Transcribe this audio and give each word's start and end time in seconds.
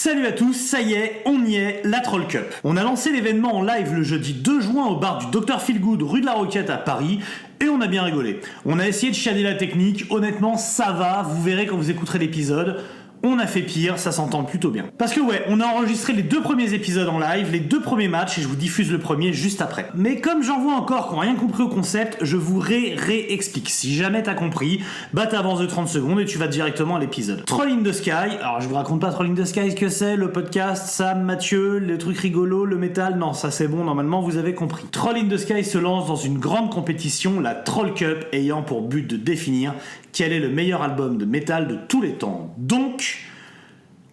Salut 0.00 0.26
à 0.26 0.30
tous, 0.30 0.52
ça 0.52 0.80
y 0.80 0.92
est, 0.92 1.22
on 1.24 1.44
y 1.44 1.56
est, 1.56 1.82
la 1.82 1.98
Troll 1.98 2.28
Cup. 2.28 2.44
On 2.62 2.76
a 2.76 2.84
lancé 2.84 3.10
l'événement 3.10 3.56
en 3.56 3.62
live 3.62 3.92
le 3.92 4.04
jeudi 4.04 4.32
2 4.32 4.60
juin 4.60 4.86
au 4.86 4.94
bar 4.94 5.18
du 5.18 5.26
Dr 5.32 5.60
Feelgood 5.60 6.00
rue 6.02 6.20
de 6.20 6.26
la 6.26 6.34
Roquette 6.34 6.70
à 6.70 6.76
Paris 6.76 7.18
et 7.60 7.68
on 7.68 7.80
a 7.80 7.88
bien 7.88 8.04
rigolé. 8.04 8.38
On 8.64 8.78
a 8.78 8.86
essayé 8.86 9.10
de 9.10 9.16
chiader 9.16 9.42
la 9.42 9.54
technique, 9.54 10.04
honnêtement 10.10 10.56
ça 10.56 10.92
va, 10.92 11.22
vous 11.22 11.42
verrez 11.42 11.66
quand 11.66 11.76
vous 11.76 11.90
écouterez 11.90 12.20
l'épisode. 12.20 12.80
On 13.24 13.40
a 13.40 13.48
fait 13.48 13.62
pire, 13.62 13.98
ça 13.98 14.12
s'entend 14.12 14.44
plutôt 14.44 14.70
bien. 14.70 14.84
Parce 14.96 15.12
que 15.12 15.20
ouais, 15.20 15.42
on 15.48 15.60
a 15.60 15.66
enregistré 15.66 16.12
les 16.12 16.22
deux 16.22 16.40
premiers 16.40 16.72
épisodes 16.72 17.08
en 17.08 17.18
live, 17.18 17.50
les 17.50 17.58
deux 17.58 17.80
premiers 17.80 18.06
matchs, 18.06 18.38
et 18.38 18.42
je 18.42 18.46
vous 18.46 18.54
diffuse 18.54 18.92
le 18.92 18.98
premier 18.98 19.32
juste 19.32 19.60
après. 19.60 19.88
Mais 19.96 20.20
comme 20.20 20.44
j'en 20.44 20.60
vois 20.60 20.74
encore 20.74 21.08
qui 21.08 21.14
n'ont 21.14 21.20
rien 21.20 21.34
compris 21.34 21.64
au 21.64 21.68
concept, 21.68 22.18
je 22.22 22.36
vous 22.36 22.60
ré-ré-explique. 22.60 23.70
Si 23.70 23.94
jamais 23.94 24.22
t'as 24.22 24.34
compris, 24.34 24.82
bah 25.12 25.26
t'avances 25.26 25.58
de 25.58 25.66
30 25.66 25.88
secondes 25.88 26.20
et 26.20 26.26
tu 26.26 26.38
vas 26.38 26.46
directement 26.46 26.94
à 26.94 27.00
l'épisode. 27.00 27.44
Troll 27.44 27.70
in 27.70 27.82
the 27.82 27.92
Sky, 27.92 28.10
alors 28.10 28.60
je 28.60 28.68
vous 28.68 28.76
raconte 28.76 29.00
pas 29.00 29.10
Troll 29.10 29.26
in 29.26 29.34
the 29.34 29.44
Sky 29.44 29.72
ce 29.72 29.76
que 29.76 29.88
c'est, 29.88 30.16
le 30.16 30.30
podcast, 30.30 30.86
Sam, 30.88 31.22
Mathieu, 31.22 31.78
les 31.78 31.98
trucs 31.98 32.18
rigolos, 32.18 32.66
le 32.66 32.76
métal, 32.76 33.18
non, 33.18 33.32
ça 33.32 33.50
c'est 33.50 33.66
bon, 33.66 33.82
normalement 33.84 34.20
vous 34.20 34.36
avez 34.36 34.54
compris. 34.54 34.84
Troll 34.92 35.16
in 35.16 35.28
the 35.28 35.38
Sky 35.38 35.64
se 35.64 35.78
lance 35.78 36.06
dans 36.06 36.16
une 36.16 36.38
grande 36.38 36.70
compétition, 36.70 37.40
la 37.40 37.56
Troll 37.56 37.94
Cup, 37.94 38.26
ayant 38.32 38.62
pour 38.62 38.82
but 38.82 39.08
de 39.08 39.16
définir 39.16 39.74
quel 40.18 40.32
est 40.32 40.40
le 40.40 40.48
meilleur 40.48 40.82
album 40.82 41.16
de 41.16 41.24
métal 41.24 41.68
de 41.68 41.76
tous 41.76 42.02
les 42.02 42.14
temps. 42.14 42.52
Donc, 42.58 43.18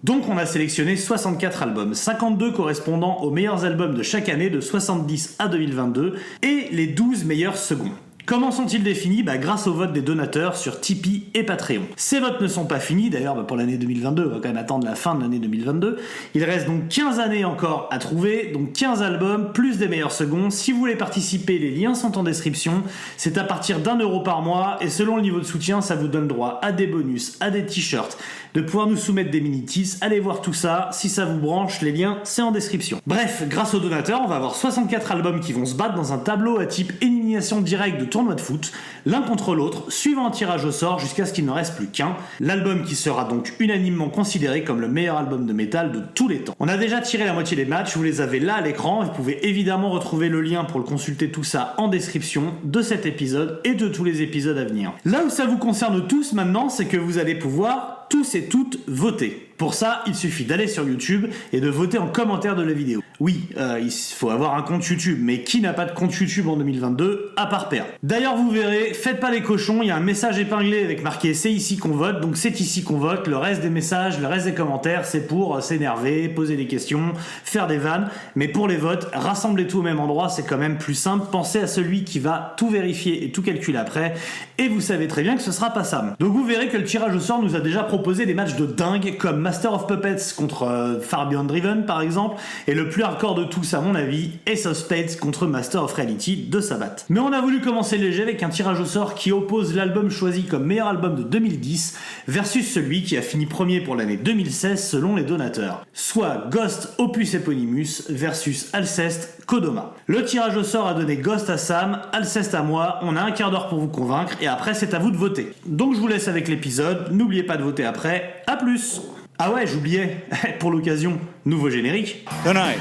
donc 0.04 0.30
on 0.30 0.38
a 0.38 0.46
sélectionné 0.46 0.98
64 0.98 1.64
albums, 1.64 1.96
52 1.96 2.52
correspondant 2.52 3.24
aux 3.24 3.32
meilleurs 3.32 3.66
albums 3.66 3.96
de 3.96 4.04
chaque 4.04 4.30
année 4.30 4.52
de 4.52 4.62
70 4.62 5.38
à 5.40 5.48
2022 5.48 6.14
et 6.44 6.68
les 6.72 6.86
12 6.86 7.26
meilleurs 7.26 7.58
seconds. 7.58 7.90
Comment 8.26 8.50
sont-ils 8.50 8.82
définis 8.82 9.22
bah, 9.22 9.38
Grâce 9.38 9.68
au 9.68 9.74
vote 9.74 9.94
des 9.94 10.02
donateurs 10.02 10.56
sur 10.56 10.82
Tipeee 10.82 11.26
et 11.36 11.44
Patreon. 11.44 11.84
Ces 11.96 12.20
votes 12.20 12.42
ne 12.42 12.48
sont 12.48 12.66
pas 12.66 12.80
finis, 12.80 13.12
d'ailleurs 13.12 13.36
bah, 13.36 13.44
pour 13.44 13.56
l'année 13.56 13.78
2022, 13.78 14.26
on 14.26 14.30
va 14.30 14.36
quand 14.38 14.48
même 14.48 14.58
attendre 14.58 14.88
la 14.88 14.96
fin 14.96 15.14
de 15.14 15.22
l'année 15.22 15.38
2022. 15.38 16.00
Il 16.34 16.44
reste 16.44 16.66
donc 16.66 16.88
15 16.88 17.20
années 17.20 17.46
encore 17.46 17.88
à 17.92 18.00
trouver, 18.00 18.50
donc 18.52 18.74
15 18.74 19.04
albums, 19.04 19.52
plus 19.54 19.78
des 19.78 19.88
meilleurs 19.88 20.12
seconds. 20.12 20.50
Si 20.50 20.72
vous 20.72 20.80
voulez 20.80 20.96
participer, 20.96 21.60
les 21.60 21.70
liens 21.70 21.94
sont 21.94 22.18
en 22.18 22.24
description. 22.24 22.82
C'est 23.16 23.38
à 23.38 23.44
partir 23.44 23.80
d'un 23.80 23.96
euro 23.98 24.22
par 24.22 24.42
mois, 24.42 24.78
et 24.82 24.90
selon 24.90 25.18
le 25.18 25.22
niveau 25.22 25.40
de 25.40 25.46
soutien, 25.46 25.82
ça 25.82 25.96
vous 25.96 26.08
donne 26.08 26.28
droit 26.28 26.60
à 26.64 26.72
des 26.72 26.88
bonus, 26.88 27.38
à 27.42 27.52
des 27.52 27.64
t-shirts, 27.64 28.18
de 28.56 28.62
pouvoir 28.62 28.88
nous 28.88 28.98
soumettre 28.98 29.30
des 29.30 29.42
mini-tis. 29.42 29.98
Allez 30.02 30.20
voir 30.20 30.42
tout 30.42 30.54
ça, 30.54 30.90
si 30.94 31.10
ça 31.10 31.26
vous 31.26 31.38
branche, 31.38 31.82
les 31.82 31.92
liens, 31.92 32.18
c'est 32.24 32.42
en 32.42 32.52
description. 32.52 33.00
Bref, 33.06 33.44
grâce 33.48 33.76
aux 33.76 33.80
donateurs, 33.80 34.22
on 34.24 34.28
va 34.28 34.38
avoir 34.38 34.56
64 34.56 35.12
albums 35.12 35.42
qui 35.42 35.54
vont 35.54 35.66
se 35.66 35.76
battre 35.76 35.94
dans 35.94 36.12
un 36.12 36.18
tableau 36.18 36.60
à 36.60 36.66
type 36.66 36.92
élimination 37.04 37.62
directe 37.62 38.00
de 38.00 38.15
de 38.24 38.42
foot, 38.42 38.72
l'un 39.06 39.22
contre 39.22 39.56
l'autre, 39.56 39.92
suivant 39.92 40.28
un 40.28 40.32
tirage 40.32 40.64
au 40.64 40.72
sort 40.72 41.00
jusqu'à 41.00 41.26
ce 41.26 41.34
qu'il 41.34 41.46
ne 41.46 41.52
reste 41.52 41.76
plus 41.76 41.88
qu'un. 41.88 42.16
L'album 42.40 42.84
qui 42.84 42.96
sera 42.96 43.26
donc 43.26 43.54
unanimement 43.60 44.10
considéré 44.10 44.64
comme 44.64 44.80
le 44.80 44.88
meilleur 44.88 45.18
album 45.18 45.46
de 45.46 45.54
métal 45.54 45.92
de 45.92 46.02
tous 46.14 46.28
les 46.28 46.40
temps. 46.40 46.56
On 46.60 46.68
a 46.70 46.78
déjà 46.78 47.02
tiré 47.02 47.26
la 47.26 47.34
moitié 47.34 47.58
des 47.58 47.66
matchs, 47.66 47.98
vous 47.98 48.04
les 48.04 48.22
avez 48.22 48.40
là 48.40 48.56
à 48.56 48.62
l'écran, 48.62 49.04
vous 49.04 49.12
pouvez 49.12 49.46
évidemment 49.48 49.90
retrouver 49.90 50.30
le 50.30 50.42
lien 50.42 50.64
pour 50.64 50.80
le 50.80 50.86
consulter 50.86 51.30
tout 51.30 51.44
ça 51.44 51.76
en 51.78 51.90
description 51.90 52.54
de 52.64 52.82
cet 52.82 53.06
épisode 53.06 53.60
et 53.66 53.74
de 53.74 53.88
tous 53.90 54.06
les 54.06 54.22
épisodes 54.22 54.58
à 54.58 54.64
venir. 54.64 54.94
Là 55.04 55.24
où 55.26 55.30
ça 55.30 55.46
vous 55.46 55.58
concerne 55.58 56.08
tous 56.08 56.34
maintenant, 56.34 56.70
c'est 56.70 56.86
que 56.86 56.98
vous 56.98 57.18
allez 57.18 57.36
pouvoir 57.36 58.08
tous 58.10 58.36
et 58.36 58.46
toutes 58.46 58.80
voter. 58.88 59.50
Pour 59.58 59.74
ça, 59.74 60.04
il 60.06 60.16
suffit 60.16 60.44
d'aller 60.44 60.68
sur 60.68 60.88
YouTube 60.88 61.28
et 61.54 61.62
de 61.62 61.70
voter 61.70 61.98
en 61.98 62.08
commentaire 62.08 62.56
de 62.56 62.64
la 62.64 62.74
vidéo. 62.74 63.02
Oui, 63.22 63.48
euh, 63.58 63.80
il 63.82 63.92
faut 63.92 64.30
avoir 64.30 64.56
un 64.56 64.62
compte 64.62 64.86
YouTube, 64.86 65.20
mais 65.22 65.44
qui 65.44 65.62
n'a 65.62 65.72
pas 65.72 65.86
de 65.86 65.94
compte 65.94 66.14
YouTube 66.14 66.50
en 66.50 66.58
2022 66.58 67.32
à 67.38 67.46
part 67.46 67.70
père 67.70 67.86
D'ailleurs, 68.04 68.36
vous 68.36 68.50
verrez, 68.50 68.94
faites 68.94 69.22
pas 69.22 69.32
les 69.32 69.42
cochons, 69.42 69.82
il 69.82 69.88
y 69.88 69.92
a 69.92 69.96
un 69.96 70.02
message 70.02 70.38
épinglé 70.38 70.84
avec 70.84 71.02
marqué 71.02 71.34
c'est 71.34 71.52
ici 71.52 71.78
qu'on 71.78 71.90
vote, 71.90 72.20
donc 72.20 72.36
c'est 72.36 72.60
ici 72.60 72.84
qu'on 72.84 72.98
vote. 72.98 73.28
Le 73.28 73.38
reste 73.38 73.62
des 73.62 73.70
messages, 73.70 74.20
le 74.20 74.28
reste 74.28 74.46
des 74.46 74.54
commentaires, 74.54 75.06
c'est 75.06 75.26
pour 75.28 75.64
s'énerver, 75.64 76.28
poser 76.28 76.58
des 76.58 76.68
questions, 76.68 77.14
faire 77.46 77.68
des 77.68 77.78
vannes. 77.78 78.10
Mais 78.36 78.50
pour 78.50 78.68
les 78.68 78.76
votes, 78.76 79.08
rassemblez 79.14 79.68
tout 79.68 79.80
au 79.80 79.84
même 79.84 80.02
endroit, 80.02 80.28
c'est 80.28 80.44
quand 80.44 80.58
même 80.58 80.78
plus 80.78 80.96
simple. 80.96 81.28
Pensez 81.32 81.60
à 81.60 81.68
celui 81.68 82.04
qui 82.04 82.20
va 82.20 82.54
tout 82.58 82.70
vérifier 82.70 83.24
et 83.24 83.32
tout 83.32 83.42
calculer 83.42 83.78
après, 83.78 84.16
et 84.58 84.68
vous 84.68 84.82
savez 84.82 85.08
très 85.08 85.24
bien 85.24 85.38
que 85.38 85.42
ce 85.42 85.54
sera 85.54 85.70
pas 85.70 85.86
Sam. 85.86 86.16
Donc 86.20 86.34
vous 86.34 86.44
verrez 86.44 86.68
que 86.68 86.76
le 86.76 86.84
tirage 86.84 87.16
au 87.16 87.20
sort 87.22 87.42
nous 87.42 87.56
a 87.56 87.62
déjà 87.62 87.84
proposé 87.84 88.26
des 88.26 88.34
matchs 88.34 88.56
de 88.56 88.66
dingue 88.66 89.16
comme 89.18 89.45
Master 89.46 89.74
of 89.74 89.86
Puppets 89.86 90.34
contre 90.36 90.64
euh, 90.64 91.00
Far 91.00 91.30
Beyond 91.30 91.44
Driven 91.44 91.86
par 91.86 92.02
exemple, 92.02 92.42
et 92.66 92.74
le 92.74 92.90
plus 92.90 93.04
hardcore 93.04 93.36
de 93.36 93.44
tous 93.44 93.76
à 93.76 93.80
mon 93.80 93.94
avis, 93.94 94.32
Ace 94.48 94.66
of 94.66 94.76
Spades 94.76 95.20
contre 95.20 95.46
Master 95.46 95.84
of 95.84 95.94
Reality 95.94 96.48
de 96.50 96.60
Sabbath. 96.60 97.06
Mais 97.10 97.20
on 97.20 97.32
a 97.32 97.42
voulu 97.42 97.62
commencer 97.62 98.00
léger 98.00 98.24
avec 98.24 98.42
un 98.42 98.50
tirage 98.50 98.80
au 98.80 98.86
sort 98.86 99.14
qui 99.14 99.32
oppose 99.32 99.76
l'album 99.76 100.10
choisi 100.10 100.46
comme 100.46 100.66
meilleur 100.66 100.88
album 100.88 101.16
de 101.16 101.22
2010 101.22 101.96
versus 102.28 102.74
celui 102.74 103.04
qui 103.04 103.18
a 103.18 103.22
fini 103.22 103.46
premier 103.46 103.82
pour 103.82 103.96
l'année 103.96 104.18
2016 104.18 104.84
selon 104.84 105.16
les 105.16 105.22
donateurs, 105.22 105.86
soit 105.94 106.48
Ghost 106.50 106.96
Opus 106.98 107.36
Eponymus 107.36 108.10
versus 108.10 108.70
Alceste 108.74 109.44
Kodoma. 109.46 109.94
Le 110.08 110.26
tirage 110.26 110.58
au 110.58 110.64
sort 110.64 110.88
a 110.88 110.96
donné 110.96 111.18
Ghost 111.18 111.52
à 111.52 111.60
Sam, 111.60 112.02
Alceste 112.14 112.56
à 112.56 112.64
moi, 112.64 112.98
on 113.04 113.16
a 113.16 113.22
un 113.22 113.32
quart 113.32 113.52
d'heure 113.52 113.68
pour 113.68 113.78
vous 113.78 113.90
convaincre 113.90 114.34
et 114.42 114.48
après 114.48 114.74
c'est 114.74 114.96
à 114.96 115.00
vous 115.00 115.12
de 115.12 115.18
voter. 115.18 115.52
Donc 115.68 115.94
je 115.94 116.00
vous 116.00 116.08
laisse 116.08 116.28
avec 116.28 116.48
l'épisode, 116.48 117.10
n'oubliez 117.12 117.44
pas 117.44 117.58
de 117.58 117.64
voter 117.64 117.86
après, 117.86 118.44
à 118.48 118.58
plus 118.58 119.02
ah 119.38 119.52
ouais, 119.52 119.68
j'oubliais, 119.68 120.26
pour 120.60 120.72
l'occasion, 120.72 121.20
nouveau 121.46 121.70
générique. 121.70 122.26
Tonight, 122.44 122.80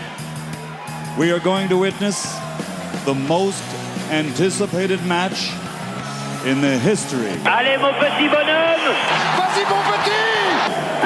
we 1.18 1.30
are 1.32 1.40
going 1.40 1.68
to 1.68 1.76
witness 1.76 2.36
the 3.04 3.14
most 3.14 3.62
anticipated 4.10 5.04
match 5.06 5.50
in 6.46 6.60
the 6.60 6.78
history. 6.78 7.32
Allez 7.44 7.76
mon 7.78 7.92
petit 7.94 8.28
bonhomme 8.28 8.94
Vas-y 9.36 9.64
mon 9.68 9.82
petit 9.92 10.14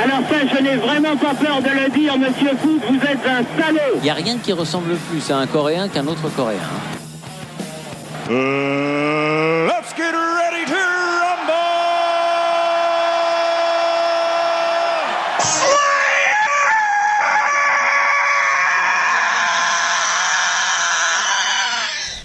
Alors 0.02 0.28
ça, 0.28 0.56
je 0.56 0.62
n'ai 0.62 0.76
vraiment 0.76 1.16
pas 1.16 1.34
peur 1.34 1.60
de 1.62 1.70
le 1.70 1.90
dire, 1.90 2.16
monsieur 2.18 2.50
Foot, 2.62 2.82
vous 2.88 3.00
êtes 3.00 3.26
un 3.26 3.42
salaud 3.60 3.96
Il 3.96 4.02
n'y 4.02 4.10
a 4.10 4.14
rien 4.14 4.36
qui 4.38 4.52
ressemble 4.52 4.94
plus 5.10 5.30
à 5.30 5.38
un 5.38 5.46
Coréen 5.46 5.88
qu'un 5.88 6.06
autre 6.06 6.28
Coréen. 6.36 6.58
Uh, 8.30 9.66
let's 9.66 9.94
get 9.96 10.12
to 10.12 10.18
rumble! 10.18 11.68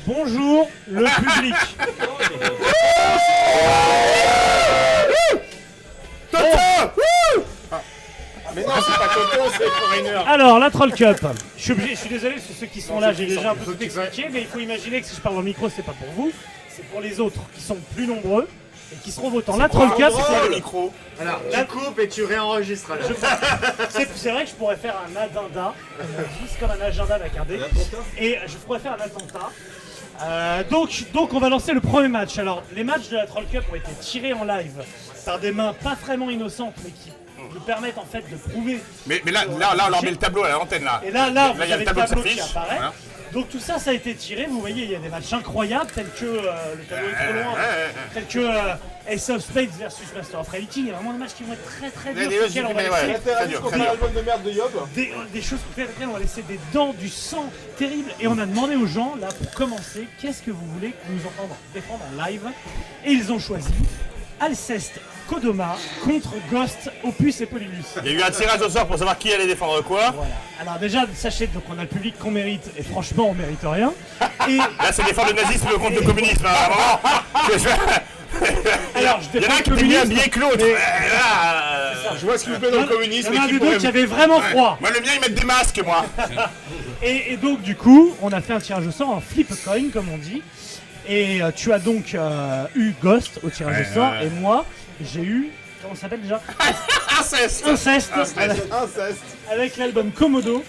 Bonjour, 0.05 0.67
le 0.91 1.02
public. 1.15 1.55
Mais 8.55 8.61
non, 8.63 8.73
c'est 8.85 8.97
pas 8.97 9.07
Toto, 9.13 9.49
c'est 9.57 9.65
Foreigner. 9.67 10.15
Alors, 10.27 10.59
la 10.59 10.69
Troll 10.69 10.93
Cup. 10.93 11.17
Je 11.57 11.61
suis, 11.63 11.71
obligé- 11.73 11.95
je 11.95 11.99
suis 12.01 12.09
désolé 12.09 12.35
sur 12.39 12.55
ceux 12.55 12.67
qui 12.67 12.81
sont 12.81 12.99
là, 12.99 13.11
j'ai 13.13 13.25
déjà 13.25 13.51
un 13.51 13.55
peu 13.55 13.73
tout 13.73 13.83
expliqué, 13.83 14.27
mais 14.31 14.41
il 14.41 14.47
faut 14.47 14.59
imaginer 14.59 15.01
que 15.01 15.07
si 15.07 15.15
je 15.15 15.21
parle 15.21 15.37
au 15.37 15.41
micro, 15.41 15.69
c'est 15.69 15.81
pas 15.83 15.93
pour 15.93 16.09
vous, 16.15 16.31
c'est 16.69 16.83
pour 16.85 17.01
les 17.01 17.19
autres 17.19 17.39
qui 17.55 17.61
sont 17.63 17.77
plus 17.95 18.05
nombreux 18.05 18.47
et 18.91 18.95
qui 18.97 19.11
seront 19.11 19.31
votants. 19.31 19.57
La 19.57 19.69
Troll 19.69 19.89
Cup, 19.95 20.11
C'est 20.11 20.43
le 20.49 20.55
micro. 20.55 20.93
Alors, 21.19 21.41
tu 21.51 21.65
coupes 21.65 21.99
et 21.99 22.07
tu 22.07 22.25
réenregistres. 22.25 22.91
alors. 22.91 23.09
c'est 23.89 24.07
c'est 24.15 24.31
vrai 24.31 24.43
que 24.43 24.49
je 24.51 24.55
pourrais 24.55 24.75
faire 24.77 24.95
un 25.09 25.15
addenda, 25.19 25.73
juste 26.41 26.59
comme 26.59 26.69
un 26.71 26.81
agenda 26.85 27.15
avec 27.15 27.31
un 27.35 27.45
dé, 27.45 27.59
et 28.19 28.37
je 28.45 28.53
pourrais 28.57 28.79
faire 28.79 28.93
un 28.93 29.03
attentat. 29.03 29.49
Euh, 30.23 30.63
donc, 30.69 31.05
donc, 31.13 31.33
on 31.33 31.39
va 31.39 31.49
lancer 31.49 31.73
le 31.73 31.81
premier 31.81 32.07
match. 32.07 32.37
Alors, 32.37 32.63
les 32.75 32.83
matchs 32.83 33.09
de 33.09 33.17
la 33.17 33.25
Troll 33.25 33.45
Cup 33.51 33.63
ont 33.71 33.75
été 33.75 33.91
tirés 33.99 34.33
en 34.33 34.43
live 34.43 34.83
par 35.25 35.39
des 35.39 35.51
mains 35.51 35.73
pas 35.73 35.95
vraiment 35.95 36.29
innocentes, 36.29 36.75
mais 36.83 36.91
qui 36.91 37.11
nous 37.53 37.59
permettent 37.61 37.97
en 37.97 38.05
fait 38.05 38.23
de 38.29 38.37
prouver 38.37 38.81
Mais, 39.05 39.21
mais 39.25 39.31
là, 39.31 39.45
là, 39.45 39.75
là, 39.75 39.85
on 39.87 39.89
leur 39.89 40.03
met 40.03 40.11
le 40.11 40.17
tableau 40.17 40.43
à 40.43 40.51
l'antenne 40.51 40.83
là. 40.85 41.01
Et 41.05 41.11
là, 41.11 41.29
là, 41.29 41.51
vous 41.51 41.61
il 41.61 41.69
y 41.69 41.71
a 41.71 41.75
avez 41.75 41.85
le 41.85 41.93
tableau 41.93 42.21
qui 42.21 42.39
apparaît. 42.39 42.79
Donc 43.33 43.49
tout 43.49 43.59
ça, 43.59 43.79
ça 43.79 43.89
a 43.89 43.93
été 43.93 44.13
tiré. 44.13 44.45
Vous 44.45 44.59
voyez, 44.59 44.83
il 44.83 44.91
y 44.91 44.95
a 44.95 44.99
des 44.99 45.09
matchs 45.09 45.33
incroyables, 45.33 45.89
tels 45.93 46.09
que 46.19 46.25
euh, 46.25 46.75
le 46.77 46.83
tableau 46.83 47.07
est 47.09 47.23
trop 47.25 47.33
loin, 47.33 47.55
tels 48.13 48.27
que 48.27 48.39
euh, 48.39 48.73
Ace 49.09 49.29
of 49.29 49.41
Spades 49.41 49.71
versus 49.77 50.05
Master 50.15 50.39
of 50.39 50.49
Reality. 50.49 50.81
Il 50.81 50.87
y 50.87 50.91
a 50.91 50.93
vraiment 50.93 51.13
des 51.13 51.19
matchs 51.19 51.33
qui 51.35 51.43
vont 51.43 51.53
être 51.53 51.65
très 51.65 51.89
très 51.89 52.13
durs. 52.13 52.29
des 52.29 52.35
sur 52.35 52.45
lesquels 52.45 52.65
on 52.65 52.73
va 52.73 52.83
laisser 52.83 53.19
Très 53.25 53.47
dur, 53.47 53.61
très 53.67 53.79
dur. 53.79 53.89
Album 53.89 54.13
de 54.13 54.21
merde 54.21 54.43
de 54.43 54.51
Yob. 54.51 54.71
des, 54.93 55.11
des 55.33 55.41
choses 55.41 55.59
sur 55.59 55.83
lesquelles 55.83 56.07
on 56.07 56.13
va 56.13 56.19
laisser 56.19 56.43
des 56.43 56.59
dents, 56.73 56.93
du 56.93 57.09
sang 57.09 57.49
terrible. 57.77 58.11
Et 58.19 58.27
on 58.27 58.37
a 58.37 58.45
demandé 58.45 58.75
aux 58.75 58.87
gens, 58.87 59.15
là, 59.19 59.29
pour 59.29 59.51
commencer, 59.51 60.07
qu'est-ce 60.21 60.43
que 60.43 60.51
vous 60.51 60.65
voulez 60.67 60.93
nous 61.09 61.25
entendre 61.25 61.55
défendre 61.73 62.03
en 62.15 62.25
live 62.25 62.43
Et 63.05 63.11
ils 63.11 63.31
ont 63.31 63.39
choisi 63.39 63.73
Alceste 64.39 64.99
Kodoma 65.27 65.75
contre 66.03 66.29
Ghost 66.51 66.89
Opus 67.03 67.41
et 67.41 67.45
Polymus. 67.45 67.83
Il 68.05 68.11
y 68.11 68.15
a 68.15 68.19
eu 68.19 68.21
un 68.23 68.31
tirage 68.31 68.61
au 68.61 68.69
sort 68.69 68.87
pour 68.87 68.97
savoir 68.97 69.17
qui 69.17 69.31
allait 69.33 69.47
défendre 69.47 69.81
quoi. 69.83 70.11
Voilà. 70.11 70.31
Alors 70.61 70.77
déjà, 70.79 71.01
sachez 71.15 71.47
donc 71.47 71.63
on 71.69 71.77
a 71.77 71.81
le 71.81 71.87
public 71.87 72.17
qu'on 72.19 72.31
mérite 72.31 72.69
et 72.77 72.83
franchement 72.83 73.29
on 73.29 73.33
mérite 73.33 73.59
rien. 73.63 73.91
Et 74.47 74.57
Là, 74.57 74.67
c'est 74.91 75.03
défendre 75.05 75.29
le 75.35 75.41
nazisme 75.41 75.67
contre 75.69 75.95
le 75.99 76.01
communisme. 76.01 76.45
hein, 76.45 76.99
un 77.35 77.39
alors 78.95 79.19
je 79.21 79.37
Il 79.37 79.43
y 79.43 79.45
en 79.45 79.49
a 79.49 79.51
défends 79.51 79.53
un 79.53 79.57
le 79.57 79.63
bien 79.63 79.75
communisme, 79.75 80.01
habillé 80.01 80.29
que 80.29 80.39
l'autre. 80.39 80.57
mais- 80.57 82.17
Je 82.19 82.25
vois 82.25 82.37
ce 82.37 82.43
qui 82.45 82.49
vous 82.51 82.59
plaît 82.59 82.71
dans 82.71 82.77
le 82.77 82.83
Il 82.83 82.89
communisme. 82.89 83.33
y 83.33 83.37
en 83.37 83.41
a 83.41 83.45
un 83.45 83.47
deux 83.47 83.59
pourrait- 83.59 83.77
qui 83.77 83.87
avait 83.87 84.05
vraiment 84.05 84.39
froid. 84.41 84.77
Moi, 84.81 84.89
le 84.91 84.99
mien, 85.01 85.11
ils 85.15 85.21
mettent 85.21 85.35
des 85.35 85.45
masques, 85.45 85.81
moi. 85.85 86.05
Et, 87.03 87.33
et 87.33 87.37
donc 87.37 87.61
du 87.61 87.75
coup, 87.75 88.15
on 88.21 88.31
a 88.31 88.41
fait 88.41 88.53
un 88.53 88.59
tirage 88.59 88.87
au 88.87 88.91
sort 88.91 89.09
en 89.09 89.21
flip 89.21 89.49
coin 89.63 89.89
comme 89.91 90.07
on 90.11 90.17
dit. 90.17 90.41
Et 91.07 91.41
euh, 91.41 91.51
tu 91.55 91.73
as 91.73 91.79
donc 91.79 92.15
euh, 92.15 92.65
eu 92.75 92.93
Ghost 93.01 93.39
au 93.43 93.49
tirage 93.49 93.75
Ouais, 93.77 93.87
au 93.91 93.93
sort 93.93 94.11
ouais. 94.13 94.25
et 94.25 94.29
moi 94.29 94.65
j'ai 95.03 95.21
eu 95.21 95.49
comment 95.81 95.95
ça 95.95 96.01
s'appelle 96.01 96.21
déjà 96.21 96.39
Inceste 97.19 97.67
Inceste, 97.67 98.11
Inceste. 98.15 98.67
Inceste. 98.71 99.23
avec 99.51 99.75
l'album 99.77 100.11
Komodo. 100.11 100.63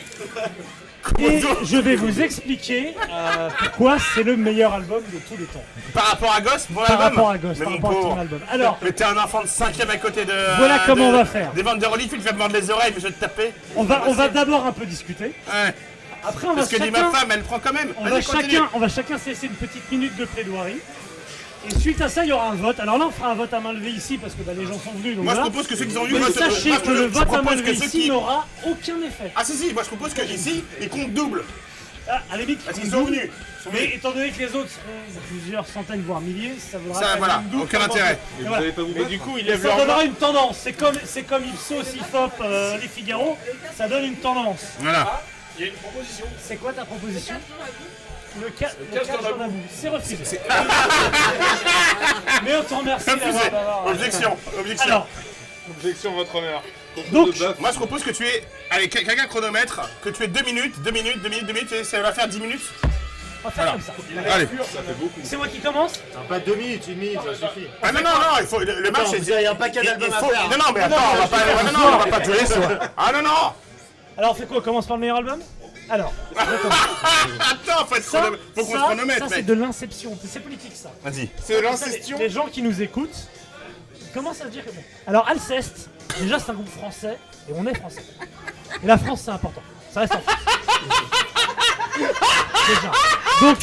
Et 1.18 1.38
je 1.64 1.76
vais 1.76 1.96
vous 1.96 2.22
expliquer 2.22 2.94
euh, 3.12 3.48
pourquoi 3.58 3.98
c'est 4.14 4.22
le 4.22 4.36
meilleur 4.36 4.72
album 4.72 5.02
de 5.12 5.18
tous 5.18 5.36
les 5.38 5.44
temps. 5.44 5.62
Par 5.92 6.06
rapport 6.06 6.32
à 6.34 6.40
Ghost, 6.40 6.68
mon 6.70 6.80
Par 6.80 6.90
album 6.92 7.04
rapport 7.04 7.30
à 7.30 7.38
Ghost, 7.38 7.60
Mais 7.60 7.64
par 7.66 7.72
mon 7.72 7.76
rapport 7.76 7.90
à 7.90 7.94
ton 7.94 8.02
pauvre. 8.08 8.18
album. 8.20 8.40
Alors, 8.50 8.78
Mais 8.82 8.92
t'es 8.92 9.04
un 9.04 9.16
enfant 9.18 9.42
de 9.42 9.46
5ème 9.46 9.90
à 9.90 9.96
côté 9.98 10.24
de. 10.24 10.32
Voilà 10.56 10.78
de- 10.78 10.86
comment 10.86 11.08
on 11.10 11.12
va 11.12 11.24
faire. 11.26 11.52
Des 11.52 11.60
ventes 11.62 11.78
de 11.80 11.86
reliques, 11.86 12.10
tu 12.10 12.18
vas 12.18 12.32
me 12.32 12.38
mordre 12.38 12.54
les 12.54 12.70
oreilles, 12.70 12.92
mais 12.94 13.00
je 13.02 13.06
vais 13.08 13.12
te 13.12 13.20
taper. 13.20 13.52
on 13.76 13.84
va, 13.84 14.04
on 14.06 14.14
va 14.14 14.28
d'abord 14.28 14.64
un 14.64 14.72
peu 14.72 14.86
discuter. 14.86 15.34
Ouais. 15.46 15.74
Après, 16.26 16.46
on 16.46 16.50
va 16.50 16.56
Parce 16.56 16.68
que 16.68 16.76
dit 16.76 16.84
chacun, 16.86 17.10
ma 17.10 17.18
femme, 17.18 17.30
elle 17.32 17.42
prend 17.42 17.58
quand 17.58 17.72
même. 17.72 17.92
on 17.98 18.04
va 18.08 18.20
chacun, 18.20 18.68
on 18.72 18.78
va 18.78 18.88
chacun 18.88 19.18
se 19.18 19.26
laisser 19.30 19.46
une 19.46 19.54
petite 19.54 19.90
minute 19.90 20.16
de 20.16 20.24
plaidoirie. 20.24 20.78
Et 21.66 21.74
suite 21.80 22.00
à 22.02 22.08
ça, 22.10 22.24
il 22.24 22.28
y 22.28 22.32
aura 22.32 22.48
un 22.50 22.54
vote. 22.54 22.78
Alors 22.78 22.98
là, 22.98 23.06
on 23.06 23.10
fera 23.10 23.30
un 23.30 23.34
vote 23.34 23.52
à 23.54 23.60
main 23.60 23.72
levée 23.72 23.90
ici 23.90 24.18
parce 24.18 24.34
que 24.34 24.42
bah, 24.42 24.52
les 24.56 24.66
gens 24.66 24.78
sont 24.78 24.92
venus. 24.92 25.16
Donc 25.16 25.24
Moi, 25.24 25.34
je 25.34 25.40
propose 25.40 25.66
que 25.66 25.76
ceux 25.76 25.86
qui 25.86 25.96
ont 25.96 26.06
eu. 26.06 26.12
Mais 26.12 26.18
votent- 26.20 26.38
sachez 26.38 26.70
que 26.72 26.90
le 26.90 27.06
vote 27.06 27.32
à 27.32 27.42
main 27.42 27.54
levée 27.54 27.72
ici 27.72 27.88
qui. 27.88 28.08
n'aura 28.08 28.46
aucun 28.66 28.96
effet. 29.02 29.32
Ah, 29.34 29.44
si, 29.44 29.52
si, 29.54 29.72
moi 29.72 29.82
je 29.82 29.88
propose 29.88 30.12
que 30.12 30.22
ici, 30.22 30.62
ils 30.80 30.88
comptent 30.90 31.14
double. 31.14 31.42
Ah, 32.06 32.20
à 32.30 32.36
la 32.36 32.42
limite, 32.42 32.60
Parce 32.62 32.76
ils 32.76 32.82
qu'ils 32.82 32.90
sont 32.90 32.98
sont 32.98 33.04
venus. 33.06 33.22
Ils 33.30 33.62
sont 33.64 33.70
Mais 33.72 33.78
venus. 33.80 33.94
étant 33.94 34.10
donné 34.12 34.30
que 34.30 34.38
les 34.40 34.54
autres 34.54 34.68
seront 34.68 35.20
plusieurs 35.30 35.66
centaines 35.66 36.02
voire 36.02 36.20
milliers, 36.20 36.54
ça 36.58 36.76
vaudra 36.76 37.00
Ça, 37.00 37.16
voilà, 37.16 37.42
double 37.50 37.62
aucun 37.62 37.80
intérêt. 37.80 38.18
Et 38.40 38.44
voilà. 38.44 38.64
Mais 38.94 39.04
du 39.06 39.18
coup, 39.18 39.38
il 39.38 39.46
Et 39.46 39.52
lève 39.52 39.62
ça 39.62 39.68
leur 39.68 39.76
main. 39.78 39.82
donnera 39.86 40.04
une 40.04 40.12
tendance. 40.12 40.58
C'est 40.62 40.74
comme, 40.74 40.96
c'est 41.06 41.22
comme 41.22 41.44
Ipsos, 41.46 41.94
Ifop, 41.96 42.30
euh, 42.42 42.76
les 42.76 42.88
Figaro. 42.88 43.38
Ça 43.74 43.88
donne 43.88 44.04
une 44.04 44.16
tendance. 44.16 44.60
Voilà. 44.80 45.22
C'est 46.42 46.56
quoi 46.56 46.72
ta 46.72 46.84
proposition 46.84 47.34
Le, 48.40 48.52
ca 48.58 48.70
le 48.80 48.98
cache 48.98 49.06
dans 49.06 49.38
la 49.38 49.46
boue. 49.46 49.52
C'est 49.72 49.88
refusé. 49.88 50.40
Mais 52.44 52.56
on 52.56 52.62
te 52.62 52.74
remercie 52.74 53.10
Refusé. 53.10 53.32
d'avoir- 53.32 53.50
d'avoir- 53.50 53.86
Objection, 53.86 54.36
objection. 54.58 54.86
Alors, 54.86 55.06
Objection, 55.78 56.12
votre 56.12 56.34
honneur. 56.34 56.62
donc, 57.12 57.34
Moi 57.60 57.70
je 57.72 57.76
propose 57.76 58.02
que 58.02 58.10
tu 58.10 58.26
aies, 58.26 58.44
allez, 58.70 58.88
quel- 58.88 59.04
quelqu'un 59.06 59.26
chronomètre, 59.26 59.80
que 60.02 60.10
tu 60.10 60.24
aies 60.24 60.28
2 60.28 60.42
minutes, 60.42 60.74
2 60.82 60.90
minutes, 60.90 61.22
2 61.22 61.28
minutes, 61.28 61.46
2 61.46 61.52
minutes, 61.54 61.72
et 61.72 61.84
ça 61.84 62.00
va 62.02 62.12
faire 62.12 62.28
10 62.28 62.38
minutes. 62.40 62.60
on 63.44 63.48
va 63.48 63.50
faire 63.50 63.72
comme 63.72 63.80
ça. 63.82 63.92
Allez. 64.34 64.48
C'est 65.22 65.36
moi 65.36 65.46
qui 65.48 65.60
commence 65.60 65.92
Pas 66.28 66.38
deux 66.40 66.54
minutes, 66.56 66.84
une 66.88 66.96
minute, 66.98 67.20
ça 67.22 67.48
suffit. 67.48 67.66
Ah 67.82 67.92
non, 67.92 68.00
non, 68.00 68.10
non, 68.10 68.38
il 68.40 68.46
faut, 68.46 68.58
le, 68.58 68.80
le 68.80 68.90
match 68.90 69.02
Attends, 69.02 69.14
est... 69.14 69.18
vous 69.20 69.30
avez 69.32 69.46
un 69.46 69.54
paquet 69.54 69.80
il- 69.82 69.86
d'albums 69.86 70.08
il 70.10 70.14
à 70.14 70.18
faut- 70.18 70.28
faire. 70.30 70.48
Non, 70.48 70.56
non, 70.58 70.72
mais 70.74 70.80
attends, 70.80 70.96
on 71.12 71.16
va 71.16 71.26
pas, 71.28 71.38
non, 71.62 71.72
non, 71.72 71.86
on 71.94 71.98
va 71.98 72.06
pas. 72.06 72.92
Ah 72.96 73.12
non, 73.12 73.22
non 73.22 73.52
Alors, 74.16 74.32
on 74.32 74.34
fait 74.34 74.46
quoi? 74.46 74.58
On 74.58 74.60
commence 74.60 74.86
par 74.86 74.96
le 74.96 75.00
meilleur 75.02 75.16
album? 75.18 75.40
Alors, 75.90 76.12
Attends, 76.36 77.86
faut, 77.86 77.94
être 77.96 78.04
ça, 78.04 78.20
chrono- 78.22 78.36
faut 78.54 78.60
qu'on 78.64 78.66
se 78.72 78.72
ça, 78.78 78.82
chronomètre, 78.84 79.18
ça, 79.20 79.28
c'est 79.28 79.36
mec. 79.36 79.46
de 79.46 79.52
l'inception. 79.54 80.18
C'est 80.26 80.40
politique, 80.40 80.72
ça. 80.74 80.90
Vas-y. 81.02 81.28
C'est 81.42 81.56
de 81.60 81.62
Ça, 81.64 81.70
l'incestion. 81.70 82.16
les, 82.18 82.24
les 82.24 82.30
gens 82.30 82.46
qui 82.46 82.62
nous 82.62 82.80
écoutent 82.80 83.28
ils 84.00 84.12
commencent 84.14 84.40
à 84.40 84.44
se 84.44 84.50
dire 84.50 84.64
que 84.64 84.70
bon. 84.70 84.80
Alors 85.08 85.28
Alceste, 85.28 85.90
déjà 86.20 86.38
c'est 86.38 86.50
un 86.52 86.54
groupe 86.54 86.68
français 86.68 87.18
et 87.48 87.52
on 87.56 87.66
est 87.66 87.74
français. 87.76 88.02
Et 88.82 88.86
la 88.86 88.96
France 88.96 89.22
c'est 89.24 89.32
important. 89.32 89.60
Ça 89.92 90.00
reste 90.00 90.14
en 90.14 90.20
France. 90.20 90.38
déjà. 92.68 92.92
Donc 93.40 93.58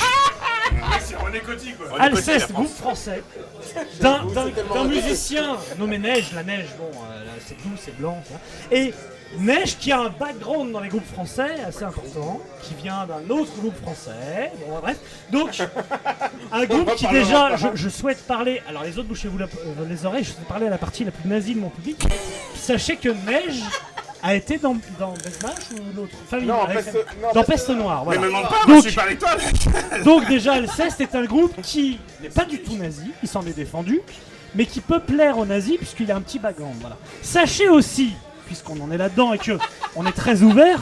On 1.24 1.34
est 1.34 1.40
cotis, 1.40 1.74
quoi. 1.74 2.02
Alceste, 2.02 2.52
groupe 2.52 2.76
français, 2.76 3.24
d'un 4.02 4.26
d'un- 4.26 4.50
d'un 4.74 4.84
musicien 4.84 5.58
nommé 5.80 5.98
Neige, 5.98 6.32
la 6.36 6.44
neige, 6.44 6.68
bon, 6.78 6.92
euh, 6.92 7.26
là, 7.26 7.32
c'est 7.48 7.58
doux, 7.64 7.76
c'est 7.84 7.96
blanc, 7.98 8.22
ça. 8.30 8.36
et 8.76 8.94
Neige 9.40 9.78
qui 9.78 9.92
a 9.92 10.00
un 10.02 10.10
background 10.10 10.72
dans 10.72 10.80
les 10.82 10.90
groupes 10.90 11.08
français 11.14 11.56
assez 11.66 11.84
important, 11.84 12.42
qui 12.64 12.74
vient 12.76 13.06
d'un 13.06 13.34
autre 13.34 13.52
groupe 13.60 13.76
français, 13.82 14.52
bon 14.68 14.80
bref, 14.80 14.98
donc 15.32 15.62
un 16.52 16.66
groupe 16.66 16.96
qui 16.96 17.08
déjà, 17.08 17.56
je, 17.56 17.68
je 17.76 17.90
souhaite 17.90 18.22
parler, 18.28 18.62
alors 18.68 18.84
les 18.84 18.98
autres 19.00 19.08
bouchez-vous 19.08 19.38
la- 19.38 19.46
euh, 19.46 19.86
les 19.90 20.06
oreilles, 20.06 20.24
je 20.26 20.32
souhaite 20.32 20.48
parler 20.48 20.68
à 20.68 20.70
la 20.70 20.78
partie 20.78 21.04
la 21.06 21.12
plus 21.12 21.28
nazie 21.30 21.56
de 21.56 21.60
mon 21.62 21.70
public, 21.70 22.04
sachez 22.56 22.98
que 22.98 23.10
Neige 23.10 23.62
a 24.22 24.36
été 24.36 24.58
dans, 24.58 24.76
dans 25.00 25.14
ou 25.14 25.96
l'autre? 25.96 26.16
Famille 26.30 26.48
Non, 26.48 26.62
avec- 26.64 26.86
Peste- 26.86 27.06
non, 27.22 27.28
dans 27.34 27.44
Peste 27.44 27.70
Noire, 27.70 28.04
Mais 28.08 28.18
voilà. 28.18 28.22
me 28.22 28.26
demande 28.28 28.44
pas, 28.50 28.58
moi 28.68 28.76
Donc- 28.76 28.84
je 28.84 28.90
suis 28.90 28.96
pas 28.96 29.04
avec 29.04 29.18
toi, 29.20 29.30
mec. 29.36 30.04
Donc 30.04 30.28
déjà, 30.28 30.54
Alceste 30.54 31.02
est 31.02 31.16
un 31.16 31.24
groupe 31.26 31.60
qui 31.64 31.98
n'est 32.22 32.30
pas 32.30 32.46
du 32.46 32.60
tout 32.62 32.76
nazi, 32.76 33.12
il 33.24 33.28
s'en 33.30 33.42
est 33.48 33.56
défendu, 33.56 34.02
mais 34.54 34.66
qui 34.66 34.82
peut 34.82 35.00
plaire 35.00 35.38
aux 35.40 35.46
nazis 35.46 35.78
puisqu'il 35.78 36.12
a 36.12 36.18
un 36.18 36.22
petit 36.22 36.38
background. 36.38 36.76
Voilà. 36.82 36.98
Sachez 37.24 37.70
aussi, 37.70 38.12
puisqu'on 38.46 38.80
en 38.82 38.92
est 38.92 38.98
là-dedans 38.98 39.34
et 39.34 39.38
que 39.38 39.58
on 39.96 40.06
est 40.06 40.12
très 40.12 40.42
ouvert, 40.42 40.80